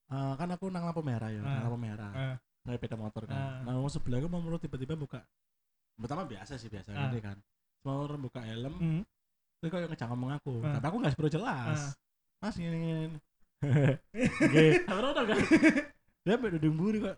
[0.06, 1.64] eh, kan aku nang lampu merah ya, nang Ah.
[1.66, 2.12] lampu merah.
[2.14, 2.36] Ah.
[2.66, 3.62] Naik sepeda motor kan.
[3.62, 5.22] Nah, wong sebelah aku mau tiba-tiba buka.
[5.96, 7.38] Pertama biasa sih biasa ini kan.
[7.86, 9.02] Mau orang buka helm, Hmm.
[9.62, 10.66] terus kok ngejak ngomong aku.
[10.66, 10.82] Ah.
[10.82, 10.98] Tapi aku
[11.30, 11.30] Ah.
[11.30, 11.80] jelas.
[12.42, 13.14] Mas ini.
[14.46, 15.38] Oke, aku tahu kan.
[16.26, 17.18] Dia beda buri kok.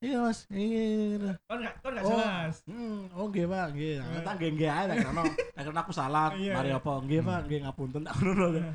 [0.00, 1.16] Iya mas, ini.
[1.44, 2.10] Kan enggak kan enggak Oh.
[2.12, 2.54] jelas.
[2.64, 3.94] Hmm, oh nggih Pak, nggih.
[4.00, 5.22] Nah, tak nggih nggih ae tak karena
[5.56, 6.92] karena aku salah, Iya, mari apa?
[7.04, 8.60] Nggih Pak, nggih ngapunten tak ngono lho.
[8.60, 8.74] Eh.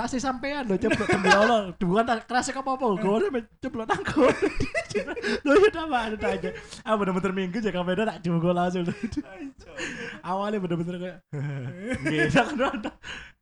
[0.00, 1.76] Pasti sampean demi Allah.
[1.76, 4.24] Bukan tak kerasa apa apa, gue ceblok tangku.
[5.44, 6.50] Lho ya tak Pak, ada aja.
[6.88, 8.88] Ah bener-bener minggu jaga beda tak juga langsung.
[10.24, 11.18] Awalnya bener-bener kayak
[12.08, 12.90] nggih tak ngono.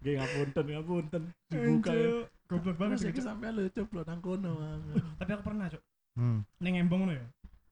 [0.03, 1.23] Nggih ngapunten, ngapunten.
[1.47, 2.27] Dibuka ya.
[2.51, 3.23] Goblok banget sih.
[3.23, 4.51] sampean nang kono.
[4.59, 4.83] Mang.
[5.15, 5.83] Tapi aku pernah, Cuk.
[6.19, 6.39] hmm.
[6.59, 7.27] Ning Embong ngono ya.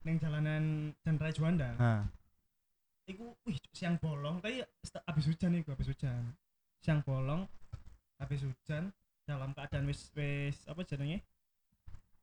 [0.07, 1.69] Ning jalanan Jalan Raya Juanda.
[3.03, 4.63] Iku wih siang bolong tapi
[5.03, 6.31] habis hujan iku, habis hujan.
[6.79, 7.51] Siang bolong
[8.17, 8.89] habis hujan
[9.23, 11.21] dalam keadaan wis wis apa jenenge?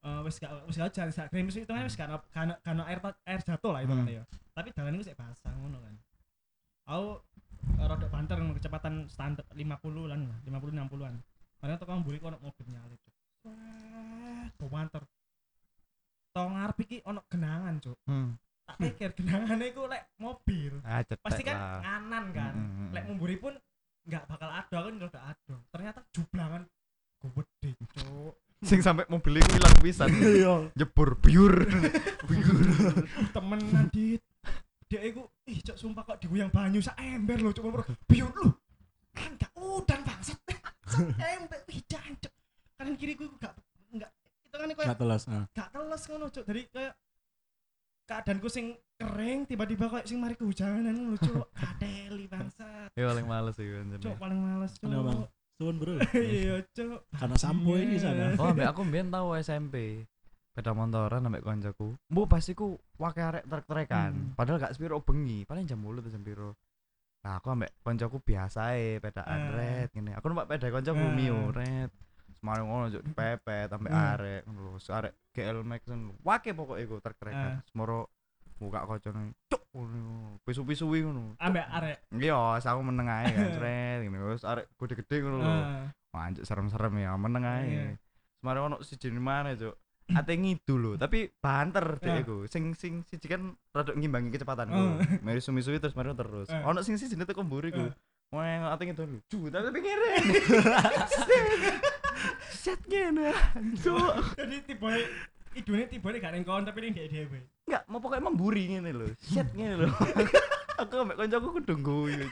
[0.00, 2.98] Eh wis gak wis gak hujan, gak gerimis itu wis gak ono- gak ono air
[3.24, 4.16] air jatuh lah itu kan Hmm.
[4.16, 4.22] ya.
[4.52, 5.94] Tapi jalan iku sik basah ngono kan.
[6.86, 7.06] Aku
[7.74, 11.14] eh, rada banter kecepatan standar 50 lan lah, 50 60-an.
[11.56, 13.00] Padahal tukang mburi ku ono mobil nyalip.
[13.44, 15.02] Wah, banter.
[16.30, 17.96] Tong ngarep iki ono genangan, Cuk.
[18.04, 18.30] hmm.
[18.64, 20.72] Tak pikir genangannya iku lek mobil.
[20.82, 21.80] Ah, Pasti kan lah.
[21.80, 22.52] nganan kan.
[22.52, 22.90] Hmm, hmm.
[22.90, 23.54] Lek memburi pun
[24.04, 25.54] nggak bakal ada kan udah ada.
[25.72, 26.62] Ternyata jublangan
[27.24, 28.36] gede, Cuk.
[28.60, 30.08] sing sampai mobil iku ilang pisan.
[30.20, 30.68] Iya.
[30.72, 31.52] Jebur biur.
[32.28, 32.56] biur.
[33.32, 34.20] Temenan dit.
[34.84, 37.84] Dia iku ih cok sumpah kok diguyang banyu sak ember lho cuk bro.
[38.04, 38.52] Biur lu.
[39.12, 40.36] Kan gak udan bangsat.
[40.94, 42.32] Sak ember wih jancuk.
[42.76, 43.56] Kanan kiri ku gak
[43.88, 44.12] enggak
[44.44, 45.22] itu kan kayak Enggak telas.
[45.52, 46.44] gak teles ngono cuk.
[46.44, 46.92] Dari kayak
[48.04, 51.46] keadaanku sing kering tiba-tiba kayak sing mari kehujanan ngono cuk.
[51.60, 52.92] Kadeli bangsat.
[52.94, 53.98] Ya paling males sih anjir.
[54.00, 54.88] Cuk paling males cuk.
[54.88, 55.20] Bang?
[55.54, 55.94] Suwun bro.
[56.14, 56.98] Iya cuk.
[57.10, 58.36] Karena sampo ini sana.
[58.36, 60.04] Oh, ambek aku mbiyen tahu SMP.
[60.54, 61.98] Beda motoran ambek koncoku.
[62.12, 64.12] Mbok pasti ku wake arek trek-trekan.
[64.14, 64.30] Hmm.
[64.38, 66.50] Padahal gak sepiro bengi, paling jam 8 atau jam piro.
[67.24, 69.50] Nah, aku ambek koncoku biasa e pedaan Ah.
[69.56, 70.14] ret ngene.
[70.14, 71.10] Aku numpak peda koncoku Ah.
[71.10, 71.90] mio ret.
[72.44, 74.04] Semarang ngono juk pepet ambek Hmm.
[74.12, 74.76] arek ngono lho.
[74.76, 76.12] Arek GL Max ngono.
[76.20, 77.64] Wake pokoke iku trek-trekan.
[77.64, 78.12] Semoro
[78.60, 79.32] buka kocone.
[79.48, 80.36] Cuk ngono.
[80.44, 81.40] Pisu-pisuwi ngono.
[81.40, 81.98] Ambek arek.
[82.12, 84.20] Iya, aku meneng ae kan, sret ngene.
[84.28, 85.52] Wis arek gede-gede ngono lho.
[86.12, 87.64] Wanjuk serem-serem ya, meneng ae.
[87.64, 87.84] Iya.
[88.36, 89.80] Semare ono siji mana, Cuk.
[90.12, 92.44] Ate ngidul lho, tapi banter dek iku.
[92.44, 94.76] Sing sing siji kan rada ngimbangi kecepatanku.
[94.76, 95.00] Oh.
[95.24, 96.52] Mari sumi-sumi terus mari terus.
[96.52, 96.60] Eh.
[96.60, 97.88] Ono sing siji teko mburi ku.
[97.88, 97.96] Eh.
[98.36, 100.12] Wah, ate ngidul lucu, tapi pinggire.
[102.54, 103.34] Set ngene.
[103.82, 104.14] Cuk.
[104.38, 104.90] Jadi tiba
[105.54, 107.38] idune tiba gak ning kon tapi ning dhek dhewe.
[107.66, 109.06] Enggak, mau pokoknya memburi ngene lho.
[109.18, 109.88] Set ngene lho.
[110.80, 112.24] aku ambek kancaku kudu guyu.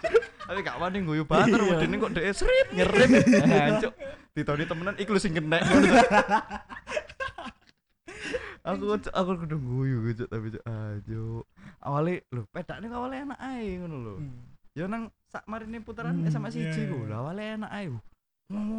[0.46, 1.70] Tapi gak wani guyu banter, Iya.
[1.78, 3.10] wedine kok dhek srit ngerem.
[3.50, 3.94] Nah, Cuk.
[4.32, 5.62] Ditoni temenan iku lho sing kenek.
[8.62, 11.42] aku aku kudu guyu gitu tapi cuk ajo
[11.82, 14.14] awalnya lho pedakne awalnya enak ae ngono lho
[14.78, 17.10] ya nang sak marine putaran Hmm, SMA siji iya, ku iya.
[17.10, 17.86] lho awalnya enak ae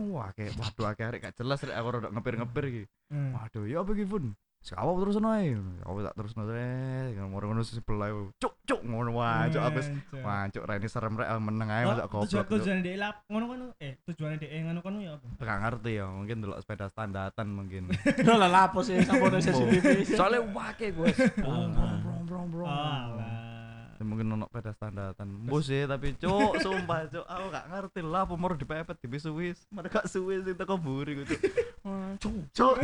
[0.09, 3.33] wah kayak waduh akeh arek gak jelas rek aku rada ngepir-ngepir iki Hmm.
[3.33, 5.59] waduh ya apa iki pun Sekawa terus ae.
[5.83, 7.19] Aku tak terus rek.
[7.19, 8.15] Ngono ngono sebelah.
[8.39, 10.23] Cuk cuk ngono wah cuk aku wis- Anjir.
[10.23, 12.31] wah cuk rene serem rek meneng ae Oh, masa tujuan goblok.
[12.31, 12.45] Cuk.
[12.47, 15.27] tujuan dhek lap ngono kono eh tujuan dhek ngono kono ya apa?
[15.43, 17.91] Gak ngerti ya, mungkin delok sepeda standatan mungkin.
[18.23, 20.07] Lo lah lapo sih sampo nang CCTV.
[20.07, 21.11] Soalnya wake gue.
[21.43, 23.07] Brong brong brong brong.
[23.19, 23.42] Ya,
[24.01, 25.45] mungkin ono peda standatan.
[25.45, 29.61] Mbus sih tapi cuk, sumpah cuk, aku gak ngerti lah pemur dipepet di suwis.
[29.69, 31.35] Mereka suwis itu kok buri gitu.
[31.85, 32.75] Wah, Cuk, cuk.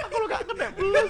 [0.00, 1.08] aku lo gak kena belas.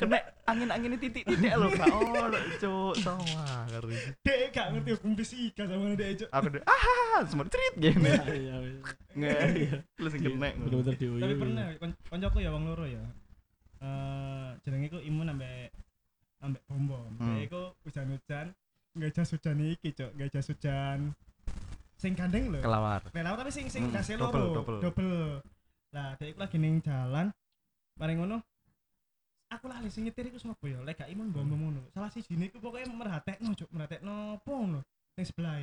[0.00, 0.18] Kena
[0.48, 3.96] angin-angin titik-titik lo gak ono cuk, sama ngeri.
[4.24, 6.28] Dek gak ngerti hukum fisika sama dek cuk.
[6.32, 8.10] Aku udah ah, semua cerit gini.
[9.10, 9.36] Nggak,
[10.00, 10.48] lu sing kena.
[10.56, 11.22] Bener-bener diuyu.
[11.22, 13.02] Tapi pernah kon- koncoku ya wong loro ya.
[13.80, 15.72] Eh jenenge iku imun ambek
[16.40, 17.10] ambek bom bom.
[17.20, 17.36] Hmm.
[17.36, 18.46] Dek iku hujan-hujan
[18.90, 21.14] nggak jas hujan iki cuk, nggak jas hujan
[22.00, 22.60] sing gandeng lho.
[22.64, 23.04] Kelawar.
[23.12, 24.78] Relawan tapi sing sing Hmm, dase double, loro, double.
[24.80, 25.20] double.
[25.92, 27.28] Lah, iku lagi ning jalan.
[28.00, 28.40] Mari ngono.
[29.50, 30.78] Aku lali sing nyetir iku sapa ya?
[30.80, 31.82] Lek gak imun bom bom ngono.
[31.92, 34.80] Salah siji niku pokoke merhatekno cuk, merhatekno apa ngono
[35.18, 35.60] ning sebelah.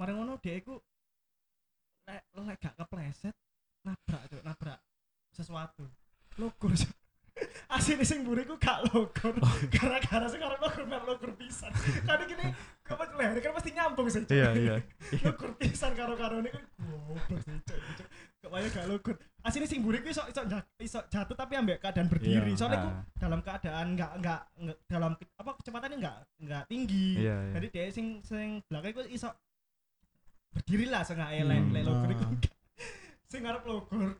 [0.00, 0.74] Mari ngono dek iku
[2.08, 3.34] lek lek gak kepleset
[3.84, 4.78] nabrak cuk, nabrak
[5.34, 5.84] sesuatu.
[6.40, 6.94] Lokur cuk.
[7.66, 9.34] Asine sing mburi ku gak lokur.
[9.68, 11.74] Gara-gara sing arep lokur mer lokur pisan.
[12.06, 12.46] Kan gini
[12.84, 14.22] apa leher kan pasti nyambung sih.
[14.30, 14.74] Iya, iya.
[15.26, 17.56] Lukur pisan karo-karo ini kan goblok sih
[18.44, 20.40] wae gak lukur asline sing ku iso iso
[20.76, 22.58] iso jatuh tapi ambek keadaan berdiri Iya.
[22.60, 23.00] soalnya ku Ah.
[23.16, 24.40] dalam keadaan enggak enggak
[24.84, 27.52] dalam apa kecepatannya enggak enggak tinggi Iya, iya.
[27.56, 29.32] jadi dia sing sing belakang iku iso
[30.52, 31.72] berdiri lah sengaja Hmm.
[31.72, 32.30] lukur iku Ah.
[32.30, 32.52] enggak.
[33.26, 34.12] sing ngarep lukur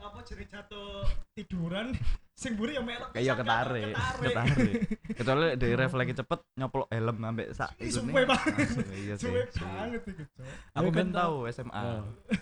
[0.00, 1.92] apa jadi jatuh tiduran
[2.32, 4.24] sing mburi ya melok Kayak ketarik, ketarik.
[4.24, 4.74] ketarik.
[5.20, 8.24] Kecuali dari refleks cepet nyoplok helm ambek sak itu suwe nih.
[8.24, 8.54] banget.
[8.56, 9.28] Langsung, Iya sih.
[9.60, 11.84] banget iku cok Aku Tapi ben kan tahu SMA.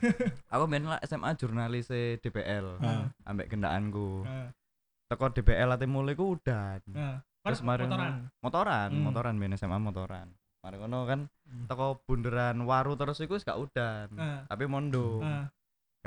[0.54, 3.10] Aku ben lah SMA jurnalis e DPL Ah.
[3.24, 4.22] ambek kendaanku.
[5.06, 6.78] Teko DPL ate mulai ku udan.
[7.40, 9.02] Terus Kan mari motoran motoran, Hmm.
[9.02, 10.28] motoran ben SMA motoran.
[10.58, 11.66] Mari ngono kan Hmm.
[11.66, 14.14] teko bundaran waru terus iku wis gak udan.
[14.46, 15.18] Tapi mondo.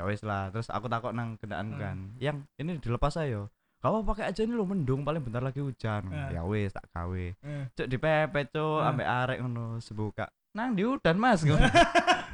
[0.02, 0.10] Nah.
[0.10, 1.80] Ya lah, terus aku takut nang kendaanku Ah.
[1.80, 1.96] kan.
[2.18, 3.46] Yang ini dilepas ayo.
[3.78, 6.06] Kamu pakai aja ini lo mendung paling bentar lagi hujan.
[6.10, 6.30] Ah.
[6.30, 7.24] Ya wis tak gawe.
[7.34, 7.64] Eh.
[7.72, 8.90] Cuk dipepet cuk Ah.
[8.90, 10.26] ambek arek ngono sebuka.
[10.52, 11.42] Nang di udan Mas.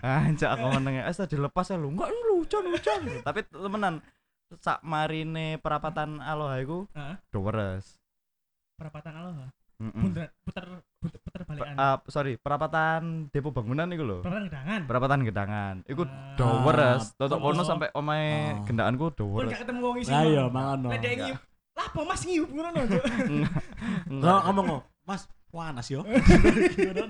[0.00, 1.00] Anjak aku meneng.
[1.00, 1.92] Eh dilepas ya lu.
[1.92, 3.00] Enggak lu hujan hujan.
[3.22, 4.02] Tapi temenan
[4.58, 7.16] sak marine perapatan Aloha iku Heeh.
[7.28, 8.00] Doweres.
[8.78, 9.94] perapatan aloha Heeh.
[9.94, 10.64] puter puter
[10.98, 14.18] puter, puter balikan Ah, sorry, perapatan depo bangunan iku lho.
[14.20, 15.74] perapatan gedangan Perapatan gedangan.
[15.84, 16.34] Iku Ah.
[16.34, 17.14] Doweres.
[17.14, 17.42] Totok Oh.
[17.48, 18.64] kono sampai omahe Oh.
[18.64, 19.48] gendaanku pun Doweres.
[19.48, 20.88] gak ketemu wong isi Lah iya, mangono.
[20.90, 21.14] Enggak.
[21.16, 21.40] ngiup
[21.72, 23.04] lah apa mas ngiup ngono no Cuk?
[24.10, 24.28] Enggak.
[24.28, 26.00] Lo ngomong kok, Mas, panas yo.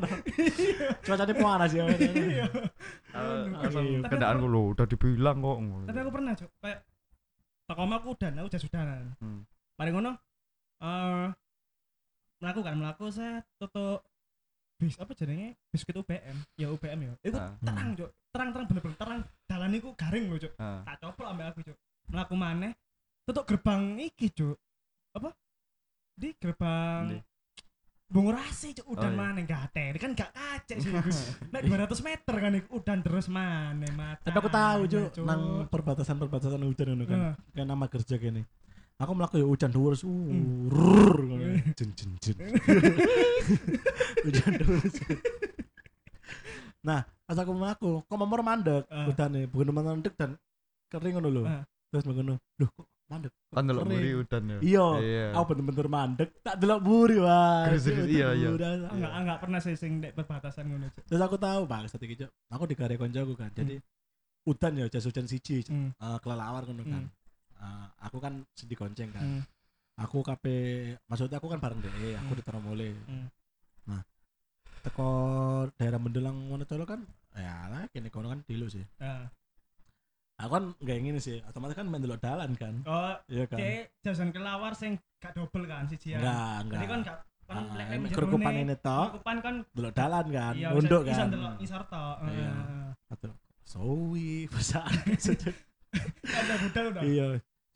[1.03, 1.85] Cuacanya panas yo.
[1.89, 2.45] Iya.
[3.09, 4.05] Eh, Iya.
[4.05, 5.57] Kendaanku aku- lho udah dibilang kok.
[5.87, 6.81] tapi aku pernah cok kayak
[7.65, 9.41] tak oma aku udan aku udah sudanan Hmm.
[9.75, 10.13] mari ngono
[10.79, 11.27] eh
[12.39, 14.03] melaku kan melaku saya tutup
[14.77, 17.59] bis apa jadinya biskuit UBM ya UBM ya itu Ah.
[17.61, 20.81] terang cok terang terang bener bener terang jalan iku garing loh cok Ah.
[20.85, 21.79] tak coplok ambek aku cuk
[22.09, 22.73] mlaku maneh
[23.25, 24.55] tutup gerbang iki cuk
[25.11, 25.35] apa
[26.15, 27.23] di gerbang?
[28.09, 29.21] Bungurasi cuk udan Oh, iya.
[29.21, 30.89] maneh gak ada kan gak kacek sih
[31.53, 34.81] nek 200 meter kan iku udan terus maneh mata Tapi aku tahu.
[34.87, 37.19] Cuk, nang perbatasan-perbatasan hujan ngono kan.
[37.21, 37.35] Heeh.
[37.53, 38.49] Kan nama kerja kene.
[38.99, 39.95] Aku melaku ya hujan dhuwur.
[40.03, 40.67] Hmm.
[41.79, 42.35] Jen jen jen.
[44.27, 44.83] Hujan dhuwur.
[46.83, 49.07] Nah, pas aku melaku, kok memor mandek Ah.
[49.07, 50.35] udane, bukan mandek dan
[50.91, 51.43] kering ngono lho.
[51.47, 51.63] Ah.
[51.91, 53.33] Terus ngono, loh kok mandek?
[53.35, 54.59] Kok Kan delok kering?" buri udan ya.
[54.63, 55.25] Iya, Iya.
[55.35, 57.67] aku bener-bener mandek, tak delok buri wah.
[57.71, 58.49] Iya, iya.
[58.91, 60.91] Enggak enggak pernah sih sing dek perbatasan ngono.
[61.07, 63.51] Terus aku tahu bang, saat iki aku digare koncoku kan.
[63.55, 63.79] Jadi
[64.47, 65.67] udan ya jas hujan siji.
[65.67, 65.91] Hmm.
[65.99, 67.05] Eh, kelelawar ngono kan.
[67.59, 69.23] Eh, aku kan sedih gonceng kan.
[69.23, 69.43] Hmm.
[69.99, 70.57] Aku kape
[71.05, 72.39] maksudnya aku kan bareng deh, aku Hmm.
[72.39, 72.95] diterima mulai.
[73.07, 73.29] Hmm.
[74.79, 75.09] Teko
[75.75, 77.03] daerah Mendelang Wonocolo kan
[77.35, 78.87] ya lah kene kono kan dulu sih.
[79.03, 79.27] Ah.
[80.39, 82.79] Aku kan nggak ingin sih, otomatis kan main dalan kan.
[82.87, 83.59] Oh, Iya kan.
[84.07, 86.23] jajan kelawar sing gak double kan siji ya.
[86.23, 86.79] Enggak, enggak.
[86.79, 91.03] Jadi kan gak kan lek ini kerukupan toh, Kerukupan kan delok dalan kan, iya unduk
[91.09, 91.29] bisa kan.
[91.33, 92.17] delok isor tok.
[92.29, 92.53] Iya.
[93.11, 93.33] Atau
[93.67, 94.87] Sowi, besar.
[96.39, 97.03] Ada budal udah.
[97.03, 97.27] Iya.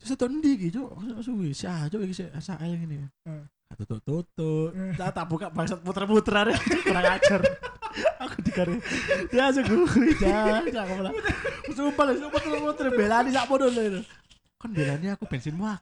[0.03, 0.89] Terus itu ndi iki, Cuk?
[1.23, 3.07] Suwi, si aja iki si SAL ngene.
[3.23, 3.47] Hmm.
[3.79, 4.75] Tutup-tutup.
[4.75, 4.91] Hmm.
[4.99, 6.51] Tak tak buka bangsat puter-puter aja.
[6.83, 7.39] kurang ajar.
[8.19, 8.83] Aku dikare.
[9.31, 9.87] Ya sungguh
[10.19, 11.13] ya, aku malah.
[11.71, 14.03] Sumpah lho, sumpah puter-puter belani sak podo lho.
[14.59, 15.79] Kan belani aku bensin kan.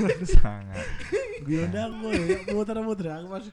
[0.40, 0.88] Sangat.
[1.44, 3.52] Gue undang gue puter-puter aku masih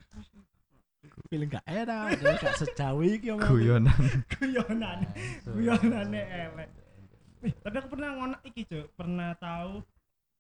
[1.28, 3.50] feeling gak enak, gak sejauh iki omong.
[3.52, 4.04] Guyonan.
[4.32, 5.00] Guyonan.
[5.44, 6.70] Guyonane elek.
[7.62, 8.94] Tapi aku pernah ngono iki, Cuk.
[8.94, 9.82] Pernah tahu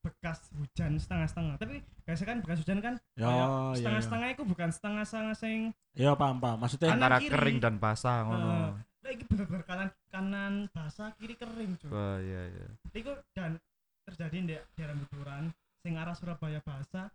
[0.06, 1.56] bekas hujan setengah-setengah.
[1.58, 1.76] Tapi
[2.06, 3.76] biasa kan bekas hujan kan Ya, kayak iya, iya.
[3.82, 5.60] setengah-setengah itu bukan setengah-setengah sing
[5.98, 6.58] Iya paham paham.
[6.62, 7.34] Maksudnya Antara kiri.
[7.34, 8.46] kering dan basah ngono.
[8.46, 8.70] Eh,
[9.02, 11.90] Lah iki bener-bener kanan kanan basah, kiri kering, Cuk.
[11.90, 12.68] Wah, iya iya.
[12.92, 13.58] Iku dan
[14.06, 15.50] terjadi di daerah Buturan
[15.82, 17.10] sing arah Surabaya basah,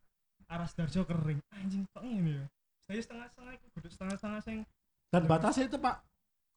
[0.47, 1.39] arah Sidoarjo kering.
[1.51, 2.45] Anjing kok ngene ya.
[2.87, 4.59] Saya setengah-setengah iku kudu setengah-setengah sing
[5.11, 5.97] dan batasnya itu Pak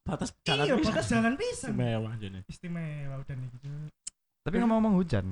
[0.04, 0.90] batas jalan iya, pisan.
[0.94, 1.70] batas jalan pisan.
[1.74, 2.40] Istimewa jadi.
[2.46, 3.68] Istimewa udah nih gitu.
[4.44, 5.26] Tapi ngomong-ngomong hujan.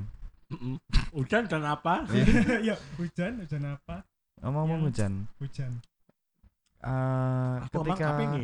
[1.12, 2.04] Hujan dan apa?
[2.68, 4.04] ya hujan, hujan apa?
[4.39, 5.14] Ngomong-ngomong hujan.
[5.38, 5.72] Hujan.
[6.82, 8.41] eh, Aku ketika padahal.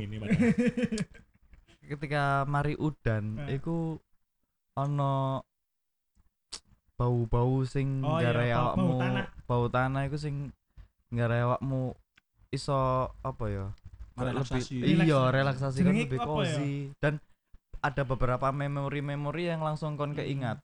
[1.89, 3.58] ketika mari udan Eh.
[3.58, 3.97] iku
[4.74, 5.41] ono
[6.93, 9.26] bau-bau sing Oh iya, garai bau- bau awakmu tanah.
[9.45, 10.36] bau tanah iku sing
[11.10, 11.93] garai awakmu
[12.49, 12.78] iso
[13.22, 13.66] apa ya
[14.14, 14.82] Relaksasi.
[14.82, 15.38] lebih iya Relaksasi.
[15.78, 16.26] relaksasi kan lebih ya?
[16.26, 17.14] cozy dan
[17.80, 20.58] ada beberapa memori-memori yang langsung kon keingat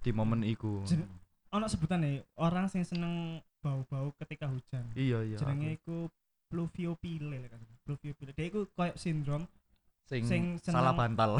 [0.00, 0.80] di momen iku
[1.50, 4.86] Ono sebutan nih orang sing seneng bau-bau ketika hujan.
[4.94, 6.06] iya iya Jenenge iku
[6.46, 7.58] pluviopile kan.
[7.82, 8.30] Pluviopile.
[8.30, 9.44] Dia iku koyo sindrom
[10.06, 11.30] sing, sing salah seneng- bantal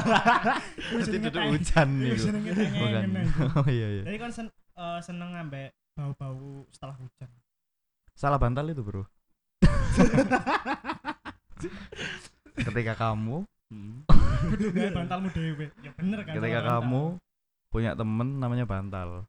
[1.02, 3.02] jadi jenenge duduk teng- hujan jenenge bukan
[3.58, 7.28] oh iya iya Jadi kan sen, eh, seneng ngambek bau-bau setelah hujan.
[8.14, 9.04] salah bantal itu bro
[12.58, 14.04] ketika kamu Hmm.
[14.92, 15.72] Bantalmu dhewe.
[15.80, 16.36] Ya bener kan.
[16.36, 17.16] ketika salah bantal.
[17.72, 19.24] Punya temen namanya bantal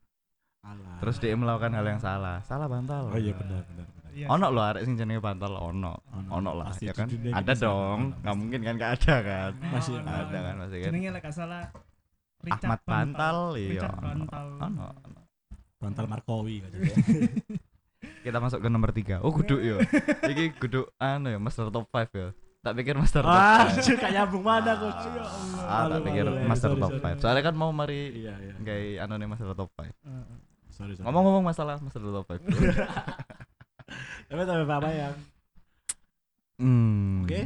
[0.60, 0.96] Alah.
[0.96, 3.84] terus dia melakukan hal yang salah salah bantal Oh iya benar benar.
[3.84, 4.12] benar.
[4.12, 4.54] Iya ono sih.
[4.54, 5.92] lo arek sing jenenge bantal ono
[6.30, 8.20] ono lah Pasti ya kan ada dong sama.
[8.22, 10.40] nggak mungkin kan nggak ada kan Masih Ono, ada ono.
[10.40, 11.64] kan masih kan Jenenge lek salah
[12.40, 14.46] Richard Ahmad Bantal iya ono Bantal.
[14.56, 15.20] ono ono.
[15.76, 16.56] Bantal Markowi
[18.24, 19.80] kita masuk ke nomor tiga oh guduk yo
[20.24, 22.28] iki guduk anu ya master top 5 ya
[22.64, 24.86] tak pikir master top Ah, 5 juga nyambung mana aku.
[24.86, 25.68] Ah, ya Allah.
[25.68, 27.12] ah tak pikir malu, master sorry, top sorry.
[27.12, 28.54] 5 soalnya kan mau mari Iya iya.
[28.58, 30.36] gay anu nih master top 5 Heeh.
[30.70, 31.04] Sorry sorry.
[31.04, 32.40] ngomong-ngomong masalah master top 5
[34.24, 35.14] Tapi tapi apa yang?
[36.56, 37.40] hmm Oke.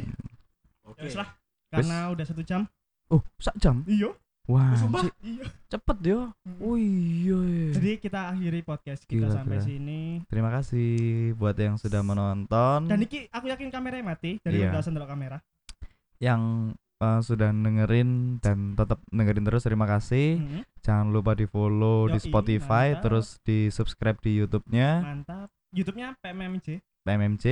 [0.95, 1.29] Ya wis lah.
[1.69, 2.65] Karena udah satu jam.
[3.09, 4.09] oh sak jam Iya.
[4.49, 5.05] Wah sumpah.
[5.21, 5.45] Iya.
[5.69, 7.69] cepet yo oh iya iya.
[7.71, 9.67] Jadi kita akhiri podcast kita Gila, sampai gila.
[9.67, 10.01] sini.
[10.25, 10.89] Terima kasih
[11.33, 14.73] buat yang sudah menonton, Dan iki aku yakin kameranya mati dari Iya.
[14.73, 15.37] udah kamera.
[16.19, 16.41] yang
[16.99, 19.63] uh, sudah dengerin dan tetap dengerin terus.
[19.63, 20.35] Terima kasih.
[20.35, 20.61] Mhm.
[20.81, 23.03] Jangan lupa di follow di Spotify, mantap.
[23.05, 25.47] terus di subscribe di YouTube-nya Mantap.
[25.69, 26.81] YouTube-nya PMMJ.
[26.99, 27.45] PMMC,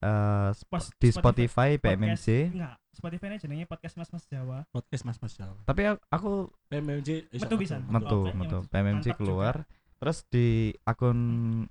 [0.00, 2.26] uh, Pos- di Spotify PMMC.
[2.48, 4.64] Podcast- Enggak, Spotify-nya jenenge podcast Mas Mas Jawa.
[4.70, 5.58] Podcast Mas Mas Jawa.
[5.66, 7.76] Tapi aku- PMMJ Metu bisa.
[7.82, 9.66] metu metu Mantap keluar.
[9.94, 11.18] Terus di akun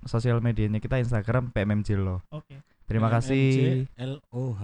[0.04, 2.22] sosial medianya kita Instagram PMMC lo.
[2.30, 2.60] Oke.
[2.84, 3.86] Terima kasih.
[3.96, 4.62] L O H.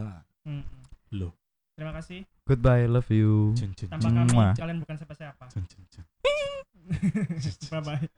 [1.12, 1.32] Loh.
[1.74, 2.28] Terima kasih.
[2.44, 3.56] Goodbye, love you.
[3.88, 4.52] Tanpa kami Mwah.
[4.52, 5.48] kalian bukan siapa-siapa.
[7.70, 8.08] Bye bye.